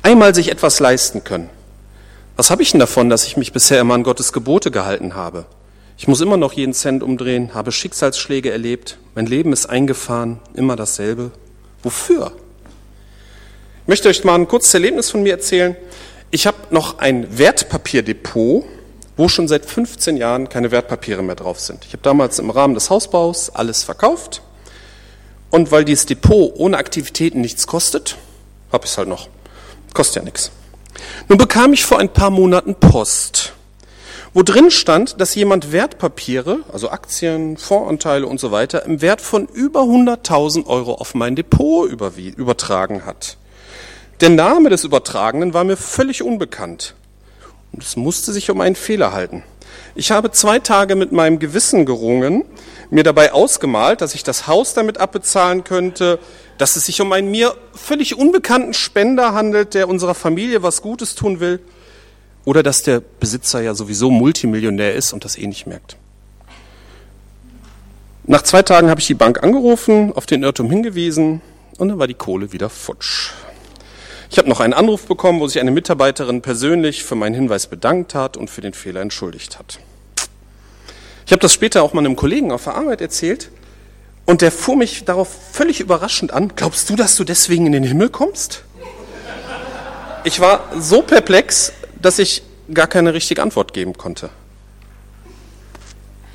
einmal 0.00 0.34
sich 0.34 0.50
etwas 0.50 0.80
leisten 0.80 1.22
können, 1.22 1.50
Was 2.36 2.50
habe 2.50 2.62
ich 2.62 2.70
denn 2.70 2.80
davon, 2.80 3.10
dass 3.10 3.26
ich 3.26 3.36
mich 3.36 3.52
bisher 3.52 3.82
immer 3.82 3.92
an 3.94 4.04
Gottes 4.04 4.32
Gebote 4.32 4.70
gehalten 4.70 5.14
habe? 5.14 5.44
Ich 5.98 6.08
muss 6.08 6.22
immer 6.22 6.38
noch 6.38 6.54
jeden 6.54 6.72
Cent 6.72 7.02
umdrehen, 7.02 7.52
habe 7.52 7.72
Schicksalsschläge 7.72 8.50
erlebt, 8.50 8.96
mein 9.14 9.26
Leben 9.26 9.52
ist 9.52 9.66
eingefahren, 9.66 10.40
immer 10.54 10.76
dasselbe. 10.76 11.30
Wofür? 11.82 12.32
Möchte 13.88 14.08
euch 14.08 14.24
mal 14.24 14.34
ein 14.34 14.48
kurzes 14.48 14.74
Erlebnis 14.74 15.10
von 15.10 15.22
mir 15.22 15.34
erzählen. 15.34 15.76
Ich 16.32 16.48
habe 16.48 16.56
noch 16.70 16.98
ein 16.98 17.38
Wertpapierdepot, 17.38 18.64
wo 19.16 19.28
schon 19.28 19.46
seit 19.46 19.64
15 19.64 20.16
Jahren 20.16 20.48
keine 20.48 20.72
Wertpapiere 20.72 21.22
mehr 21.22 21.36
drauf 21.36 21.60
sind. 21.60 21.84
Ich 21.84 21.92
habe 21.92 22.02
damals 22.02 22.40
im 22.40 22.50
Rahmen 22.50 22.74
des 22.74 22.90
Hausbaus 22.90 23.48
alles 23.54 23.84
verkauft 23.84 24.42
und 25.50 25.70
weil 25.70 25.84
dieses 25.84 26.04
Depot 26.04 26.52
ohne 26.56 26.78
Aktivitäten 26.78 27.40
nichts 27.40 27.68
kostet, 27.68 28.16
habe 28.72 28.84
ich 28.86 28.90
es 28.90 28.98
halt 28.98 29.06
noch. 29.06 29.28
Kostet 29.94 30.16
ja 30.16 30.22
nichts. 30.22 30.50
Nun 31.28 31.38
bekam 31.38 31.72
ich 31.72 31.84
vor 31.84 32.00
ein 32.00 32.12
paar 32.12 32.30
Monaten 32.30 32.74
Post, 32.74 33.52
wo 34.34 34.42
drin 34.42 34.72
stand, 34.72 35.20
dass 35.20 35.36
jemand 35.36 35.70
Wertpapiere, 35.70 36.58
also 36.72 36.90
Aktien, 36.90 37.56
Fondsanteile 37.56 38.26
und 38.26 38.40
so 38.40 38.50
weiter, 38.50 38.84
im 38.84 39.00
Wert 39.00 39.20
von 39.20 39.46
über 39.46 39.82
100.000 39.82 40.66
Euro 40.66 40.94
auf 40.94 41.14
mein 41.14 41.36
Depot 41.36 41.88
übertragen 41.88 43.06
hat. 43.06 43.36
Der 44.20 44.30
Name 44.30 44.70
des 44.70 44.84
Übertragenen 44.84 45.52
war 45.52 45.64
mir 45.64 45.76
völlig 45.76 46.22
unbekannt. 46.22 46.94
Und 47.72 47.82
es 47.82 47.96
musste 47.96 48.32
sich 48.32 48.50
um 48.50 48.62
einen 48.62 48.74
Fehler 48.74 49.12
halten. 49.12 49.42
Ich 49.94 50.10
habe 50.10 50.30
zwei 50.30 50.58
Tage 50.58 50.96
mit 50.96 51.12
meinem 51.12 51.38
Gewissen 51.38 51.84
gerungen, 51.84 52.44
mir 52.88 53.02
dabei 53.02 53.32
ausgemalt, 53.32 54.00
dass 54.00 54.14
ich 54.14 54.22
das 54.22 54.46
Haus 54.46 54.72
damit 54.72 54.98
abbezahlen 54.98 55.64
könnte, 55.64 56.18
dass 56.56 56.76
es 56.76 56.86
sich 56.86 57.00
um 57.02 57.12
einen 57.12 57.30
mir 57.30 57.54
völlig 57.74 58.16
unbekannten 58.16 58.72
Spender 58.72 59.34
handelt, 59.34 59.74
der 59.74 59.86
unserer 59.88 60.14
Familie 60.14 60.62
was 60.62 60.80
Gutes 60.80 61.14
tun 61.14 61.40
will, 61.40 61.60
oder 62.46 62.62
dass 62.62 62.82
der 62.82 63.02
Besitzer 63.20 63.60
ja 63.60 63.74
sowieso 63.74 64.10
Multimillionär 64.10 64.94
ist 64.94 65.12
und 65.12 65.26
das 65.26 65.36
eh 65.36 65.46
nicht 65.46 65.66
merkt. 65.66 65.96
Nach 68.24 68.42
zwei 68.42 68.62
Tagen 68.62 68.88
habe 68.88 69.00
ich 69.00 69.06
die 69.06 69.14
Bank 69.14 69.42
angerufen, 69.42 70.12
auf 70.14 70.24
den 70.24 70.42
Irrtum 70.42 70.70
hingewiesen 70.70 71.42
und 71.76 71.88
dann 71.88 71.98
war 71.98 72.06
die 72.06 72.14
Kohle 72.14 72.52
wieder 72.52 72.70
futsch. 72.70 73.32
Ich 74.36 74.38
habe 74.38 74.50
noch 74.50 74.60
einen 74.60 74.74
Anruf 74.74 75.06
bekommen, 75.06 75.40
wo 75.40 75.48
sich 75.48 75.62
eine 75.62 75.70
Mitarbeiterin 75.70 76.42
persönlich 76.42 77.04
für 77.04 77.14
meinen 77.14 77.34
Hinweis 77.34 77.68
bedankt 77.68 78.14
hat 78.14 78.36
und 78.36 78.50
für 78.50 78.60
den 78.60 78.74
Fehler 78.74 79.00
entschuldigt 79.00 79.58
hat. 79.58 79.78
Ich 81.24 81.32
habe 81.32 81.40
das 81.40 81.54
später 81.54 81.82
auch 81.82 81.94
mal 81.94 82.00
einem 82.00 82.16
Kollegen 82.16 82.52
auf 82.52 82.64
der 82.64 82.74
Arbeit 82.74 83.00
erzählt 83.00 83.50
und 84.26 84.42
der 84.42 84.52
fuhr 84.52 84.76
mich 84.76 85.06
darauf 85.06 85.34
völlig 85.52 85.80
überraschend 85.80 86.32
an. 86.32 86.52
Glaubst 86.54 86.90
du, 86.90 86.96
dass 86.96 87.16
du 87.16 87.24
deswegen 87.24 87.64
in 87.64 87.72
den 87.72 87.82
Himmel 87.82 88.10
kommst? 88.10 88.62
Ich 90.24 90.38
war 90.38 90.70
so 90.78 91.00
perplex, 91.00 91.72
dass 92.02 92.18
ich 92.18 92.42
gar 92.74 92.88
keine 92.88 93.14
richtige 93.14 93.40
Antwort 93.40 93.72
geben 93.72 93.96
konnte. 93.96 94.28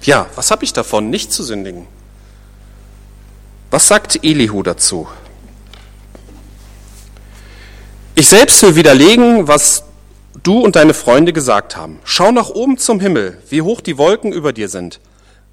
Ja, 0.02 0.26
was 0.34 0.50
habe 0.50 0.64
ich 0.64 0.74
davon, 0.74 1.12
nicht 1.12 1.32
zu 1.32 1.44
sündigen? 1.44 1.86
Was 3.70 3.88
sagt 3.88 4.24
Elihu 4.24 4.64
dazu? 4.64 5.08
Ich 8.22 8.30
selbst 8.30 8.62
will 8.62 8.76
widerlegen, 8.76 9.48
was 9.48 9.84
du 10.44 10.60
und 10.60 10.76
deine 10.76 10.94
Freunde 10.94 11.34
gesagt 11.34 11.76
haben. 11.76 11.98
Schau 12.04 12.32
nach 12.32 12.52
oben 12.52 12.78
zum 12.78 13.00
Himmel, 13.00 13.42
wie 13.50 13.64
hoch 13.64 13.82
die 13.82 13.98
Wolken 13.98 14.32
über 14.32 14.54
dir 14.54 14.70
sind. 14.70 15.00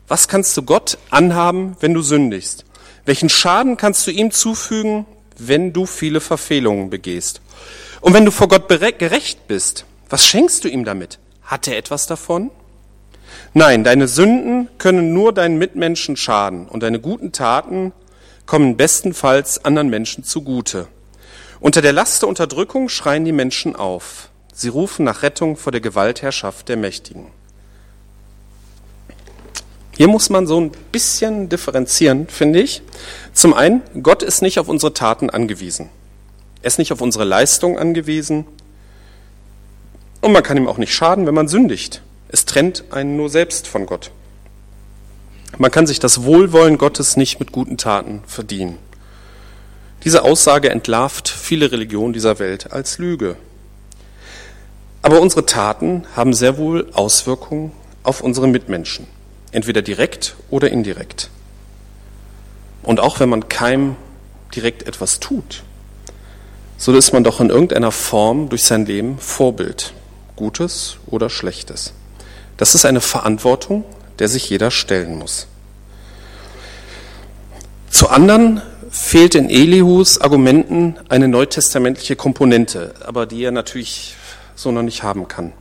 Was 0.06 0.28
kannst 0.28 0.54
du 0.54 0.60
Gott 0.60 0.98
anhaben, 1.08 1.78
wenn 1.80 1.94
du 1.94 2.02
sündigst? 2.02 2.66
Welchen 3.06 3.30
Schaden 3.30 3.78
kannst 3.78 4.06
du 4.06 4.10
ihm 4.10 4.32
zufügen, 4.32 5.06
wenn 5.38 5.72
du 5.72 5.86
viele 5.86 6.20
Verfehlungen 6.20 6.90
begehst? 6.90 7.40
Und 8.02 8.12
wenn 8.12 8.26
du 8.26 8.30
vor 8.30 8.48
Gott 8.48 8.68
gerecht 8.68 9.48
bist, 9.48 9.86
was 10.10 10.26
schenkst 10.26 10.62
du 10.62 10.68
ihm 10.68 10.84
damit? 10.84 11.18
Hat 11.44 11.68
er 11.68 11.78
etwas 11.78 12.06
davon? 12.06 12.50
Nein, 13.54 13.82
deine 13.82 14.08
Sünden 14.08 14.68
können 14.76 15.14
nur 15.14 15.32
deinen 15.32 15.56
Mitmenschen 15.56 16.18
schaden 16.18 16.68
und 16.68 16.82
deine 16.82 17.00
guten 17.00 17.32
Taten 17.32 17.94
kommen 18.44 18.76
bestenfalls 18.76 19.64
anderen 19.64 19.88
Menschen 19.88 20.22
zugute. 20.22 20.86
Unter 21.60 21.82
der 21.82 21.92
Last 21.92 22.22
der 22.22 22.28
Unterdrückung 22.28 22.88
schreien 22.88 23.24
die 23.24 23.32
Menschen 23.32 23.74
auf. 23.74 24.30
Sie 24.52 24.68
rufen 24.68 25.04
nach 25.04 25.22
Rettung 25.22 25.56
vor 25.56 25.72
der 25.72 25.80
Gewaltherrschaft 25.80 26.68
der 26.68 26.76
Mächtigen. 26.76 27.26
Hier 29.96 30.06
muss 30.06 30.30
man 30.30 30.46
so 30.46 30.60
ein 30.60 30.70
bisschen 30.92 31.48
differenzieren, 31.48 32.28
finde 32.28 32.60
ich. 32.60 32.82
Zum 33.32 33.52
einen, 33.52 33.82
Gott 34.02 34.22
ist 34.22 34.42
nicht 34.42 34.60
auf 34.60 34.68
unsere 34.68 34.94
Taten 34.94 35.28
angewiesen. 35.30 35.90
Er 36.62 36.68
ist 36.68 36.78
nicht 36.78 36.92
auf 36.92 37.00
unsere 37.00 37.24
Leistung 37.24 37.78
angewiesen. 37.78 38.46
Und 40.20 40.32
man 40.32 40.44
kann 40.44 40.56
ihm 40.56 40.68
auch 40.68 40.78
nicht 40.78 40.94
schaden, 40.94 41.26
wenn 41.26 41.34
man 41.34 41.48
sündigt. 41.48 42.02
Es 42.28 42.44
trennt 42.44 42.84
einen 42.90 43.16
nur 43.16 43.30
selbst 43.30 43.66
von 43.66 43.86
Gott. 43.86 44.12
Man 45.56 45.70
kann 45.72 45.88
sich 45.88 45.98
das 45.98 46.22
Wohlwollen 46.22 46.78
Gottes 46.78 47.16
nicht 47.16 47.40
mit 47.40 47.50
guten 47.50 47.76
Taten 47.76 48.22
verdienen. 48.26 48.78
Diese 50.04 50.22
Aussage 50.22 50.70
entlarvt 50.70 51.28
viele 51.28 51.72
Religionen 51.72 52.12
dieser 52.12 52.38
Welt 52.38 52.72
als 52.72 52.98
Lüge. 52.98 53.36
Aber 55.02 55.20
unsere 55.20 55.46
Taten 55.46 56.04
haben 56.14 56.32
sehr 56.32 56.56
wohl 56.56 56.88
Auswirkungen 56.92 57.72
auf 58.02 58.20
unsere 58.20 58.46
Mitmenschen, 58.46 59.06
entweder 59.52 59.82
direkt 59.82 60.36
oder 60.50 60.70
indirekt. 60.70 61.30
Und 62.82 63.00
auch 63.00 63.20
wenn 63.20 63.28
man 63.28 63.48
keinem 63.48 63.96
direkt 64.54 64.86
etwas 64.86 65.20
tut, 65.20 65.62
so 66.78 66.94
ist 66.94 67.12
man 67.12 67.24
doch 67.24 67.40
in 67.40 67.50
irgendeiner 67.50 67.90
Form 67.90 68.48
durch 68.48 68.62
sein 68.62 68.86
Leben 68.86 69.18
Vorbild, 69.18 69.92
Gutes 70.36 70.96
oder 71.06 71.28
Schlechtes. 71.28 71.92
Das 72.56 72.74
ist 72.74 72.84
eine 72.84 73.00
Verantwortung, 73.00 73.84
der 74.20 74.28
sich 74.28 74.48
jeder 74.48 74.70
stellen 74.70 75.18
muss. 75.18 75.48
Zu 77.90 78.08
anderen 78.08 78.62
fehlt 78.90 79.34
in 79.34 79.50
Elihus 79.50 80.20
Argumenten 80.20 80.96
eine 81.08 81.28
neutestamentliche 81.28 82.16
Komponente, 82.16 82.94
aber 83.04 83.26
die 83.26 83.42
er 83.42 83.50
natürlich 83.50 84.16
so 84.54 84.72
noch 84.72 84.82
nicht 84.82 85.02
haben 85.02 85.28
kann. 85.28 85.52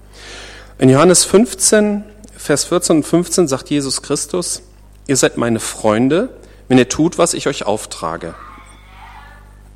In 0.79 0.89
Johannes 0.89 1.23
15, 1.25 2.03
Vers 2.35 2.65
14 2.65 2.97
und 2.97 3.03
15 3.03 3.47
sagt 3.47 3.69
Jesus 3.69 4.01
Christus, 4.01 4.61
ihr 5.07 5.17
seid 5.17 5.37
meine 5.37 5.59
Freunde, 5.59 6.29
wenn 6.67 6.77
ihr 6.77 6.89
tut, 6.89 7.17
was 7.17 7.33
ich 7.33 7.47
euch 7.47 7.65
auftrage. 7.65 8.35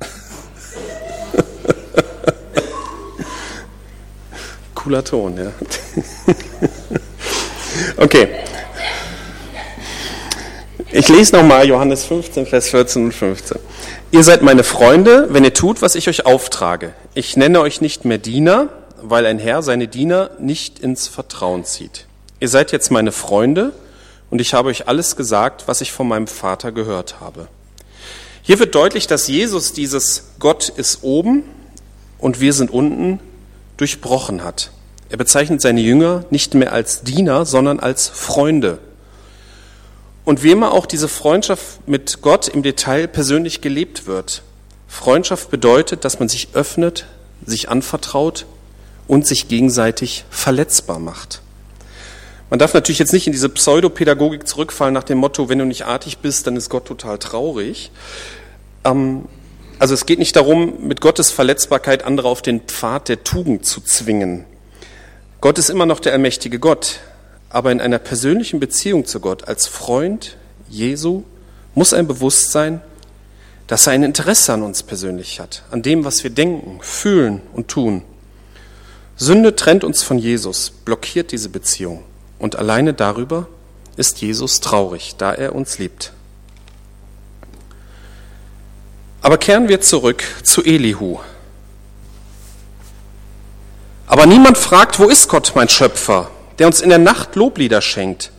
Cooler 4.74 5.02
Ton, 5.04 5.36
ja. 5.36 5.52
okay. 7.96 8.28
Ich 10.94 11.08
lese 11.08 11.34
nochmal 11.34 11.66
Johannes 11.66 12.04
15, 12.04 12.44
Vers 12.44 12.68
14 12.68 13.06
und 13.06 13.12
15. 13.12 13.58
Ihr 14.10 14.22
seid 14.22 14.42
meine 14.42 14.62
Freunde, 14.62 15.28
wenn 15.30 15.42
ihr 15.42 15.54
tut, 15.54 15.80
was 15.80 15.94
ich 15.94 16.06
euch 16.06 16.26
auftrage. 16.26 16.92
Ich 17.14 17.34
nenne 17.34 17.62
euch 17.62 17.80
nicht 17.80 18.04
mehr 18.04 18.18
Diener, 18.18 18.68
weil 19.00 19.24
ein 19.24 19.38
Herr 19.38 19.62
seine 19.62 19.88
Diener 19.88 20.32
nicht 20.38 20.80
ins 20.80 21.08
Vertrauen 21.08 21.64
zieht. 21.64 22.04
Ihr 22.40 22.50
seid 22.50 22.72
jetzt 22.72 22.90
meine 22.90 23.10
Freunde 23.10 23.72
und 24.28 24.42
ich 24.42 24.52
habe 24.52 24.68
euch 24.68 24.86
alles 24.86 25.16
gesagt, 25.16 25.64
was 25.66 25.80
ich 25.80 25.92
von 25.92 26.06
meinem 26.06 26.26
Vater 26.26 26.72
gehört 26.72 27.20
habe. 27.20 27.48
Hier 28.42 28.58
wird 28.58 28.74
deutlich, 28.74 29.06
dass 29.06 29.28
Jesus 29.28 29.72
dieses 29.72 30.32
Gott 30.40 30.68
ist 30.68 31.02
oben 31.02 31.44
und 32.18 32.38
wir 32.38 32.52
sind 32.52 32.70
unten 32.70 33.18
durchbrochen 33.78 34.44
hat. 34.44 34.72
Er 35.08 35.16
bezeichnet 35.16 35.62
seine 35.62 35.80
Jünger 35.80 36.26
nicht 36.28 36.52
mehr 36.52 36.74
als 36.74 37.02
Diener, 37.02 37.46
sondern 37.46 37.80
als 37.80 38.10
Freunde. 38.10 38.78
Und 40.24 40.42
wie 40.42 40.52
immer 40.52 40.72
auch 40.72 40.86
diese 40.86 41.08
Freundschaft 41.08 41.86
mit 41.88 42.22
Gott 42.22 42.48
im 42.48 42.62
Detail 42.62 43.08
persönlich 43.08 43.60
gelebt 43.60 44.06
wird. 44.06 44.42
Freundschaft 44.86 45.50
bedeutet, 45.50 46.04
dass 46.04 46.18
man 46.18 46.28
sich 46.28 46.48
öffnet, 46.54 47.06
sich 47.44 47.68
anvertraut 47.68 48.46
und 49.08 49.26
sich 49.26 49.48
gegenseitig 49.48 50.24
verletzbar 50.30 50.98
macht. 50.98 51.42
Man 52.50 52.58
darf 52.58 52.74
natürlich 52.74 52.98
jetzt 52.98 53.14
nicht 53.14 53.26
in 53.26 53.32
diese 53.32 53.48
Pseudopädagogik 53.48 54.46
zurückfallen 54.46 54.92
nach 54.92 55.04
dem 55.04 55.18
Motto, 55.18 55.48
wenn 55.48 55.58
du 55.58 55.64
nicht 55.64 55.86
artig 55.86 56.18
bist, 56.18 56.46
dann 56.46 56.56
ist 56.56 56.68
Gott 56.68 56.84
total 56.84 57.18
traurig. 57.18 57.90
Ähm, 58.84 59.24
also 59.78 59.94
es 59.94 60.06
geht 60.06 60.18
nicht 60.18 60.36
darum, 60.36 60.86
mit 60.86 61.00
Gottes 61.00 61.30
Verletzbarkeit 61.30 62.04
andere 62.04 62.28
auf 62.28 62.42
den 62.42 62.60
Pfad 62.60 63.08
der 63.08 63.24
Tugend 63.24 63.64
zu 63.64 63.80
zwingen. 63.80 64.44
Gott 65.40 65.58
ist 65.58 65.70
immer 65.70 65.86
noch 65.86 65.98
der 65.98 66.12
allmächtige 66.12 66.58
Gott 66.58 67.00
aber 67.52 67.70
in 67.70 67.82
einer 67.82 67.98
persönlichen 67.98 68.60
Beziehung 68.60 69.04
zu 69.04 69.20
Gott 69.20 69.46
als 69.46 69.66
Freund 69.66 70.38
Jesu 70.70 71.22
muss 71.74 71.92
ein 71.92 72.06
Bewusstsein, 72.06 72.80
dass 73.66 73.86
er 73.86 73.92
ein 73.92 74.02
Interesse 74.02 74.54
an 74.54 74.62
uns 74.62 74.82
persönlich 74.82 75.38
hat, 75.38 75.62
an 75.70 75.82
dem, 75.82 76.04
was 76.04 76.24
wir 76.24 76.30
denken, 76.30 76.78
fühlen 76.80 77.42
und 77.52 77.68
tun. 77.68 78.02
Sünde 79.16 79.54
trennt 79.54 79.84
uns 79.84 80.02
von 80.02 80.18
Jesus, 80.18 80.70
blockiert 80.70 81.30
diese 81.30 81.50
Beziehung 81.50 82.02
und 82.38 82.56
alleine 82.56 82.94
darüber 82.94 83.46
ist 83.96 84.22
Jesus 84.22 84.60
traurig, 84.60 85.16
da 85.18 85.34
er 85.34 85.54
uns 85.54 85.78
liebt. 85.78 86.12
Aber 89.20 89.36
kehren 89.36 89.68
wir 89.68 89.82
zurück 89.82 90.24
zu 90.42 90.64
Elihu. 90.64 91.20
Aber 94.06 94.24
niemand 94.24 94.56
fragt, 94.56 94.98
wo 94.98 95.08
ist 95.08 95.28
Gott, 95.28 95.52
mein 95.54 95.68
Schöpfer, 95.68 96.30
der 96.62 96.68
uns 96.68 96.80
in 96.80 96.90
der 96.90 96.98
Nacht 97.00 97.34
Loblieder 97.34 97.82
schenkt, 97.82 98.30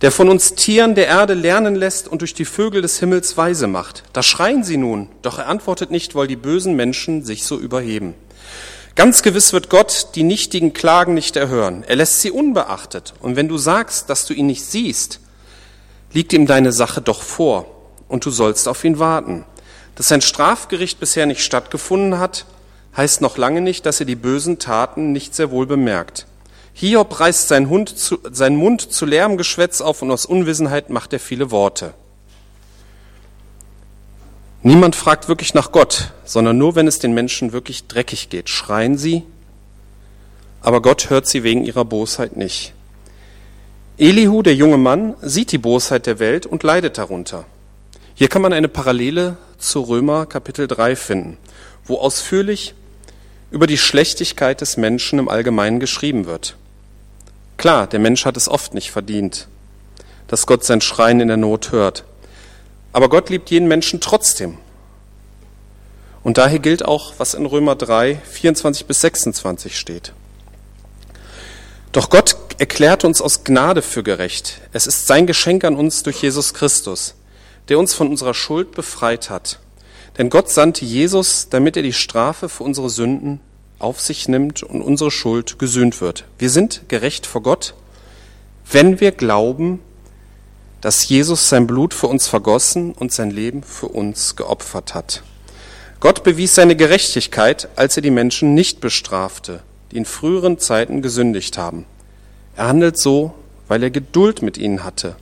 der 0.00 0.10
von 0.10 0.28
uns 0.28 0.56
Tieren 0.56 0.96
der 0.96 1.06
Erde 1.06 1.34
lernen 1.34 1.76
lässt 1.76 2.08
und 2.08 2.20
durch 2.20 2.34
die 2.34 2.44
Vögel 2.44 2.82
des 2.82 2.98
Himmels 2.98 3.36
weise 3.36 3.68
macht. 3.68 4.02
Da 4.12 4.24
schreien 4.24 4.64
sie 4.64 4.76
nun, 4.76 5.08
doch 5.22 5.38
er 5.38 5.46
antwortet 5.46 5.92
nicht, 5.92 6.16
weil 6.16 6.26
die 6.26 6.34
bösen 6.34 6.74
Menschen 6.74 7.24
sich 7.24 7.44
so 7.44 7.56
überheben. 7.56 8.14
Ganz 8.96 9.22
gewiss 9.22 9.52
wird 9.52 9.70
Gott 9.70 10.08
die 10.16 10.24
nichtigen 10.24 10.72
Klagen 10.72 11.14
nicht 11.14 11.36
erhören. 11.36 11.84
Er 11.86 11.94
lässt 11.94 12.20
sie 12.20 12.32
unbeachtet. 12.32 13.14
Und 13.20 13.36
wenn 13.36 13.46
du 13.46 13.58
sagst, 13.58 14.10
dass 14.10 14.26
du 14.26 14.34
ihn 14.34 14.46
nicht 14.46 14.64
siehst, 14.64 15.20
liegt 16.12 16.32
ihm 16.32 16.48
deine 16.48 16.72
Sache 16.72 17.00
doch 17.00 17.22
vor 17.22 17.66
und 18.08 18.26
du 18.26 18.30
sollst 18.32 18.66
auf 18.66 18.82
ihn 18.82 18.98
warten. 18.98 19.44
Dass 19.94 20.08
sein 20.08 20.20
Strafgericht 20.20 20.98
bisher 20.98 21.26
nicht 21.26 21.44
stattgefunden 21.44 22.18
hat, 22.18 22.44
heißt 22.96 23.20
noch 23.20 23.36
lange 23.36 23.60
nicht, 23.60 23.86
dass 23.86 24.00
er 24.00 24.06
die 24.06 24.16
bösen 24.16 24.58
Taten 24.58 25.12
nicht 25.12 25.36
sehr 25.36 25.52
wohl 25.52 25.66
bemerkt. 25.66 26.26
Hiob 26.74 27.20
reißt 27.20 27.48
sein 27.48 27.68
Hund 27.68 27.96
zu, 27.96 28.18
seinen 28.30 28.56
Mund 28.56 28.92
zu 28.92 29.06
leerem 29.06 29.36
Geschwätz 29.36 29.80
auf 29.80 30.02
und 30.02 30.10
aus 30.10 30.26
Unwissenheit 30.26 30.90
macht 30.90 31.12
er 31.12 31.20
viele 31.20 31.50
Worte. 31.50 31.94
Niemand 34.62 34.94
fragt 34.94 35.28
wirklich 35.28 35.54
nach 35.54 35.72
Gott, 35.72 36.12
sondern 36.24 36.56
nur, 36.56 36.76
wenn 36.76 36.86
es 36.86 36.98
den 36.98 37.14
Menschen 37.14 37.52
wirklich 37.52 37.88
dreckig 37.88 38.30
geht, 38.30 38.48
schreien 38.48 38.96
sie, 38.96 39.24
aber 40.60 40.80
Gott 40.80 41.10
hört 41.10 41.26
sie 41.26 41.42
wegen 41.42 41.64
ihrer 41.64 41.84
Bosheit 41.84 42.36
nicht. 42.36 42.72
Elihu, 43.98 44.42
der 44.42 44.54
junge 44.54 44.78
Mann, 44.78 45.14
sieht 45.20 45.52
die 45.52 45.58
Bosheit 45.58 46.06
der 46.06 46.18
Welt 46.18 46.46
und 46.46 46.62
leidet 46.62 46.96
darunter. 46.96 47.44
Hier 48.14 48.28
kann 48.28 48.42
man 48.42 48.52
eine 48.52 48.68
Parallele 48.68 49.36
zu 49.58 49.80
Römer 49.80 50.26
Kapitel 50.26 50.68
3 50.68 50.96
finden, 50.96 51.38
wo 51.84 51.98
ausführlich 51.98 52.74
über 53.50 53.66
die 53.66 53.78
Schlechtigkeit 53.78 54.60
des 54.60 54.76
Menschen 54.76 55.18
im 55.18 55.28
Allgemeinen 55.28 55.80
geschrieben 55.80 56.26
wird. 56.26 56.56
Klar, 57.62 57.86
der 57.86 58.00
Mensch 58.00 58.24
hat 58.24 58.36
es 58.36 58.48
oft 58.48 58.74
nicht 58.74 58.90
verdient, 58.90 59.46
dass 60.26 60.48
Gott 60.48 60.64
sein 60.64 60.80
Schreien 60.80 61.20
in 61.20 61.28
der 61.28 61.36
Not 61.36 61.70
hört. 61.70 62.02
Aber 62.92 63.08
Gott 63.08 63.30
liebt 63.30 63.52
jeden 63.52 63.68
Menschen 63.68 64.00
trotzdem. 64.00 64.58
Und 66.24 66.38
daher 66.38 66.58
gilt 66.58 66.84
auch, 66.84 67.12
was 67.18 67.34
in 67.34 67.46
Römer 67.46 67.76
3, 67.76 68.16
24 68.16 68.86
bis 68.86 69.02
26 69.02 69.78
steht. 69.78 70.12
Doch 71.92 72.10
Gott 72.10 72.34
erklärt 72.58 73.04
uns 73.04 73.22
aus 73.22 73.44
Gnade 73.44 73.82
für 73.82 74.02
gerecht. 74.02 74.60
Es 74.72 74.88
ist 74.88 75.06
sein 75.06 75.28
Geschenk 75.28 75.62
an 75.62 75.76
uns 75.76 76.02
durch 76.02 76.20
Jesus 76.20 76.54
Christus, 76.54 77.14
der 77.68 77.78
uns 77.78 77.94
von 77.94 78.08
unserer 78.08 78.34
Schuld 78.34 78.72
befreit 78.72 79.30
hat. 79.30 79.60
Denn 80.18 80.30
Gott 80.30 80.50
sandte 80.50 80.84
Jesus, 80.84 81.48
damit 81.48 81.76
er 81.76 81.84
die 81.84 81.92
Strafe 81.92 82.48
für 82.48 82.64
unsere 82.64 82.90
Sünden 82.90 83.38
auf 83.82 84.00
sich 84.00 84.28
nimmt 84.28 84.62
und 84.62 84.82
unsere 84.82 85.10
Schuld 85.10 85.58
gesühnt 85.58 86.00
wird. 86.00 86.24
Wir 86.38 86.50
sind 86.50 86.82
gerecht 86.88 87.26
vor 87.26 87.42
Gott, 87.42 87.74
wenn 88.70 89.00
wir 89.00 89.12
glauben, 89.12 89.80
dass 90.80 91.08
Jesus 91.08 91.48
sein 91.48 91.66
Blut 91.66 91.94
für 91.94 92.08
uns 92.08 92.26
vergossen 92.28 92.92
und 92.92 93.12
sein 93.12 93.30
Leben 93.30 93.62
für 93.62 93.88
uns 93.88 94.36
geopfert 94.36 94.94
hat. 94.94 95.22
Gott 96.00 96.24
bewies 96.24 96.56
seine 96.56 96.74
Gerechtigkeit, 96.74 97.68
als 97.76 97.96
er 97.96 98.02
die 98.02 98.10
Menschen 98.10 98.54
nicht 98.54 98.80
bestrafte, 98.80 99.62
die 99.90 99.98
in 99.98 100.04
früheren 100.04 100.58
Zeiten 100.58 101.00
gesündigt 101.00 101.58
haben. 101.58 101.84
Er 102.56 102.66
handelt 102.66 102.98
so, 102.98 103.32
weil 103.68 103.82
er 103.84 103.90
Geduld 103.90 104.42
mit 104.42 104.58
ihnen 104.58 104.82
hatte. 104.82 105.14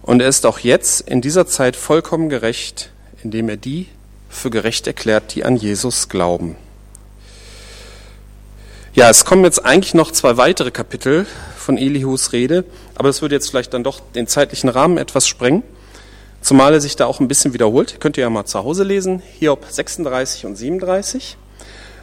Und 0.00 0.22
er 0.22 0.28
ist 0.28 0.46
auch 0.46 0.60
jetzt 0.60 1.02
in 1.02 1.20
dieser 1.20 1.46
Zeit 1.46 1.76
vollkommen 1.76 2.30
gerecht, 2.30 2.90
indem 3.22 3.50
er 3.50 3.58
die 3.58 3.88
für 4.30 4.48
gerecht 4.48 4.86
erklärt, 4.86 5.34
die 5.34 5.44
an 5.44 5.56
Jesus 5.56 6.08
glauben. 6.08 6.56
Ja, 8.98 9.08
es 9.08 9.24
kommen 9.24 9.44
jetzt 9.44 9.64
eigentlich 9.64 9.94
noch 9.94 10.10
zwei 10.10 10.38
weitere 10.38 10.72
Kapitel 10.72 11.24
von 11.56 11.78
Elihus 11.78 12.32
Rede, 12.32 12.64
aber 12.96 13.08
das 13.08 13.22
würde 13.22 13.36
jetzt 13.36 13.48
vielleicht 13.48 13.72
dann 13.72 13.84
doch 13.84 14.00
den 14.00 14.26
zeitlichen 14.26 14.68
Rahmen 14.68 14.98
etwas 14.98 15.28
sprengen, 15.28 15.62
zumal 16.40 16.72
er 16.72 16.80
sich 16.80 16.96
da 16.96 17.06
auch 17.06 17.20
ein 17.20 17.28
bisschen 17.28 17.52
wiederholt. 17.52 18.00
Könnt 18.00 18.16
ihr 18.16 18.22
ja 18.22 18.28
mal 18.28 18.44
zu 18.44 18.58
Hause 18.58 18.82
lesen, 18.82 19.22
Hiob 19.38 19.66
36 19.70 20.46
und 20.46 20.56
37. 20.56 21.36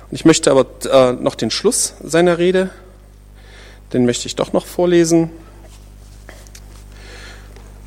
Und 0.09 0.15
ich 0.15 0.23
möchte 0.23 0.49
aber 0.49 0.67
äh, 0.89 1.11
noch 1.11 1.35
den 1.35 1.51
Schluss 1.51 1.95
seiner 2.01 2.37
Rede, 2.37 2.69
den 3.91 4.05
möchte 4.05 4.27
ich 4.27 4.37
doch 4.37 4.53
noch 4.53 4.65
vorlesen, 4.65 5.31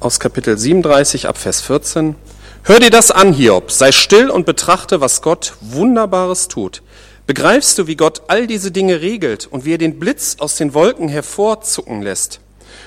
aus 0.00 0.20
Kapitel 0.20 0.58
37 0.58 1.28
ab 1.28 1.38
Vers 1.38 1.62
14. 1.62 2.14
Hör 2.62 2.78
dir 2.78 2.90
das 2.90 3.10
an, 3.10 3.32
Hiob, 3.32 3.72
sei 3.72 3.90
still 3.90 4.28
und 4.28 4.44
betrachte, 4.44 5.00
was 5.00 5.22
Gott 5.22 5.54
Wunderbares 5.62 6.48
tut. 6.48 6.82
Begreifst 7.28 7.76
du, 7.76 7.86
wie 7.86 7.96
Gott 7.96 8.22
all 8.28 8.46
diese 8.46 8.70
Dinge 8.70 9.02
regelt 9.02 9.46
und 9.46 9.66
wie 9.66 9.74
er 9.74 9.78
den 9.78 9.98
Blitz 9.98 10.36
aus 10.38 10.56
den 10.56 10.72
Wolken 10.72 11.10
hervorzucken 11.10 12.00
lässt? 12.00 12.40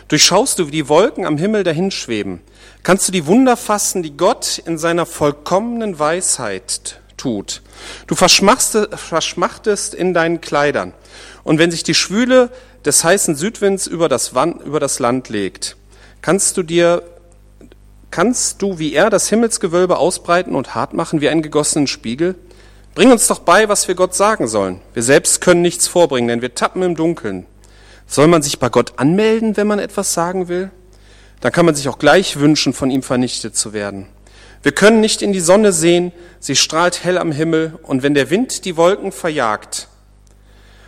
Durchschaust 0.07 0.57
du, 0.57 0.65
wie 0.65 0.71
die 0.71 0.89
Wolken 0.89 1.27
am 1.27 1.37
Himmel 1.37 1.63
dahinschweben? 1.63 2.41
Kannst 2.81 3.07
du 3.07 3.11
die 3.11 3.27
Wunder 3.27 3.55
fassen, 3.55 4.01
die 4.01 4.17
Gott 4.17 4.57
in 4.65 4.79
seiner 4.79 5.05
vollkommenen 5.05 5.99
Weisheit 5.99 6.99
tut? 7.17 7.61
Du 8.07 8.15
verschmachtest 8.15 9.93
in 9.93 10.15
deinen 10.15 10.41
Kleidern. 10.41 10.93
Und 11.43 11.59
wenn 11.59 11.69
sich 11.69 11.83
die 11.83 11.93
Schwüle 11.93 12.49
des 12.83 13.03
heißen 13.03 13.35
Südwinds 13.35 13.85
über 13.85 14.09
das, 14.09 14.29
über 14.65 14.79
das 14.79 14.97
Land 14.97 15.29
legt, 15.29 15.77
kannst 16.23 16.57
du 16.57 16.63
dir 16.63 17.03
kannst 18.09 18.63
du 18.63 18.79
wie 18.79 18.93
er 18.93 19.11
das 19.11 19.29
Himmelsgewölbe 19.29 19.97
ausbreiten 19.97 20.55
und 20.55 20.73
hart 20.73 20.93
machen 20.93 21.21
wie 21.21 21.29
einen 21.29 21.43
gegossenen 21.43 21.85
Spiegel? 21.85 22.35
Bring 22.93 23.11
uns 23.11 23.27
doch 23.27 23.39
bei, 23.39 23.69
was 23.69 23.87
wir 23.87 23.95
Gott 23.95 24.13
sagen 24.13 24.47
sollen. 24.47 24.81
Wir 24.93 25.03
selbst 25.03 25.39
können 25.39 25.61
nichts 25.61 25.87
vorbringen, 25.87 26.27
denn 26.27 26.41
wir 26.41 26.55
tappen 26.55 26.83
im 26.83 26.95
Dunkeln. 26.95 27.45
Soll 28.05 28.27
man 28.27 28.41
sich 28.41 28.59
bei 28.59 28.67
Gott 28.67 28.93
anmelden, 28.97 29.55
wenn 29.55 29.67
man 29.67 29.79
etwas 29.79 30.13
sagen 30.13 30.49
will? 30.49 30.71
Dann 31.39 31.53
kann 31.53 31.65
man 31.65 31.75
sich 31.75 31.87
auch 31.87 31.99
gleich 31.99 32.37
wünschen, 32.37 32.73
von 32.73 32.91
ihm 32.91 33.01
vernichtet 33.01 33.55
zu 33.55 33.71
werden. 33.71 34.07
Wir 34.61 34.73
können 34.73 34.99
nicht 34.99 35.21
in 35.21 35.31
die 35.31 35.39
Sonne 35.39 35.71
sehen, 35.71 36.11
sie 36.39 36.57
strahlt 36.57 37.03
hell 37.03 37.17
am 37.17 37.31
Himmel, 37.31 37.79
und 37.81 38.03
wenn 38.03 38.13
der 38.13 38.29
Wind 38.29 38.65
die 38.65 38.75
Wolken 38.75 39.13
verjagt, 39.13 39.87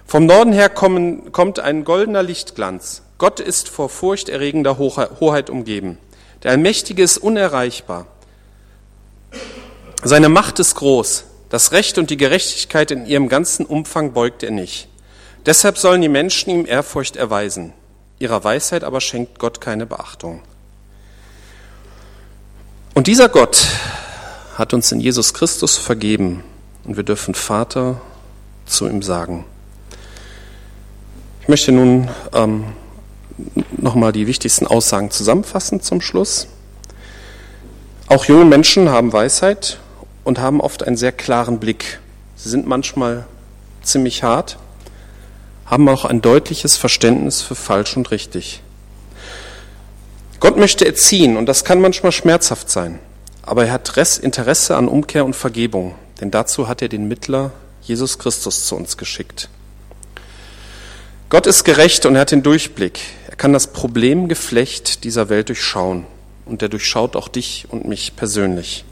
vom 0.06 0.26
Norden 0.26 0.52
her 0.52 0.70
kommen, 0.70 1.32
kommt 1.32 1.60
ein 1.60 1.86
goldener 1.86 2.22
Lichtglanz. 2.22 3.04
Gott 3.18 3.40
ist 3.40 3.70
vor 3.70 3.88
furchterregender 3.88 4.78
Hoheit 4.78 5.50
umgeben. 5.50 5.98
Der 6.44 6.52
Allmächtige 6.52 7.02
ist 7.02 7.18
unerreichbar. 7.18 8.06
Seine 10.04 10.28
Macht 10.28 10.60
ist 10.60 10.76
groß. 10.76 11.24
Das 11.54 11.72
Recht 11.72 12.00
und 12.00 12.10
die 12.10 12.18
Gerechtigkeit 12.18 12.90
in 12.90 13.06
ihrem 13.06 13.30
ganzen 13.30 13.68
Umfang 13.68 14.14
beugt 14.14 14.42
er 14.42 14.50
nicht. 14.50 14.88
Deshalb 15.46 15.78
sollen 15.78 16.02
die 16.02 16.10
Menschen 16.10 16.50
ihm 16.50 16.66
Ehrfurcht 16.66 17.16
erweisen. 17.16 17.74
Ihrer 18.18 18.44
Weisheit 18.44 18.84
aber 18.84 19.00
schenkt 19.00 19.38
Gott 19.38 19.62
keine 19.62 19.86
Beachtung. 19.86 20.42
Und 22.96 23.06
dieser 23.06 23.30
Gott 23.30 23.68
hat 24.56 24.74
uns 24.74 24.92
in 24.92 25.00
Jesus 25.00 25.36
Christus 25.36 25.78
vergeben 25.78 26.44
und 26.86 26.98
wir 26.98 27.04
dürfen 27.04 27.36
Vater 27.36 28.02
zu 28.66 28.90
ihm 28.90 29.04
sagen. 29.04 29.46
Ich 31.44 31.50
möchte 31.50 31.72
nun 31.72 32.10
ähm, 32.34 32.64
nochmal 33.78 34.12
die 34.12 34.26
wichtigsten 34.26 34.66
Aussagen 34.66 35.12
zusammenfassen 35.12 35.84
zum 35.84 36.02
Schluss. 36.02 36.48
Auch 38.08 38.26
junge 38.26 38.46
Menschen 38.46 38.90
haben 38.90 39.14
Weisheit 39.14 39.78
und 40.24 40.40
haben 40.40 40.62
oft 40.62 40.84
einen 40.84 40.98
sehr 40.98 41.12
klaren 41.12 41.60
Blick. 41.60 42.00
Sie 42.36 42.50
sind 42.50 42.68
manchmal 42.68 43.26
ziemlich 43.82 44.24
hart, 44.24 44.58
haben 45.66 45.88
auch 45.90 46.06
ein 46.06 46.22
deutliches 46.22 46.78
Verständnis 46.78 47.42
für 47.42 47.56
falsch 47.56 47.98
und 47.98 48.12
richtig. 48.12 48.62
Gott 50.40 50.58
möchte 50.58 50.86
erziehen 50.86 51.38
und 51.38 51.46
das 51.46 51.64
kann 51.64 51.80
manchmal 51.80 52.12
schmerzhaft 52.12 52.70
sein, 52.70 53.00
aber 53.44 53.66
er 53.66 53.74
hat 53.74 53.98
Interesse 54.18 54.76
an 54.76 54.88
Umkehr 54.88 55.26
und 55.26 55.36
Vergebung, 55.36 55.96
denn 56.20 56.32
dazu 56.32 56.68
hat 56.68 56.82
er 56.82 56.90
den 56.90 57.08
Mittler 57.08 57.52
Jesus 57.82 58.18
Christus 58.18 58.66
zu 58.66 58.76
uns 58.76 58.98
geschickt. 58.98 59.50
Gott 61.30 61.48
ist 61.48 61.64
gerecht 61.64 62.06
und 62.06 62.16
er 62.16 62.22
hat 62.22 62.32
den 62.32 62.44
Durchblick. 62.44 63.00
Er 63.30 63.36
kann 63.36 63.54
das 63.54 63.68
Problemgeflecht 63.68 65.04
dieser 65.04 65.30
Welt 65.30 65.50
durchschauen 65.50 66.06
und 66.46 66.62
er 66.62 66.70
durchschaut 66.70 67.16
auch 67.16 67.28
dich 67.28 67.68
und 67.70 67.88
mich 67.88 68.16
persönlich. 68.16 68.86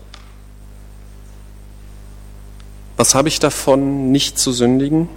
Was 3.01 3.15
habe 3.15 3.29
ich 3.29 3.39
davon, 3.39 4.11
nicht 4.11 4.37
zu 4.37 4.51
sündigen? 4.51 5.09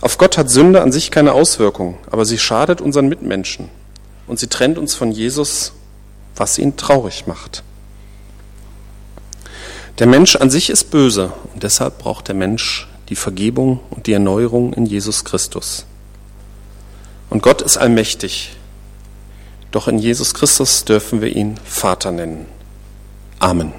Auf 0.00 0.16
Gott 0.16 0.38
hat 0.38 0.48
Sünde 0.48 0.80
an 0.80 0.92
sich 0.92 1.10
keine 1.10 1.34
Auswirkung, 1.34 1.98
aber 2.10 2.24
sie 2.24 2.38
schadet 2.38 2.80
unseren 2.80 3.06
Mitmenschen 3.06 3.68
und 4.26 4.38
sie 4.38 4.46
trennt 4.46 4.78
uns 4.78 4.94
von 4.94 5.12
Jesus, 5.12 5.74
was 6.36 6.56
ihn 6.56 6.78
traurig 6.78 7.26
macht. 7.26 7.64
Der 9.98 10.06
Mensch 10.06 10.36
an 10.36 10.48
sich 10.48 10.70
ist 10.70 10.84
böse 10.84 11.34
und 11.52 11.64
deshalb 11.64 11.98
braucht 11.98 12.28
der 12.28 12.34
Mensch 12.34 12.88
die 13.10 13.14
Vergebung 13.14 13.80
und 13.90 14.06
die 14.06 14.14
Erneuerung 14.14 14.72
in 14.72 14.86
Jesus 14.86 15.26
Christus. 15.26 15.84
Und 17.28 17.42
Gott 17.42 17.60
ist 17.60 17.76
allmächtig, 17.76 18.56
doch 19.70 19.86
in 19.86 19.98
Jesus 19.98 20.32
Christus 20.32 20.86
dürfen 20.86 21.20
wir 21.20 21.36
ihn 21.36 21.58
Vater 21.62 22.10
nennen. 22.10 22.46
Amen. 23.38 23.74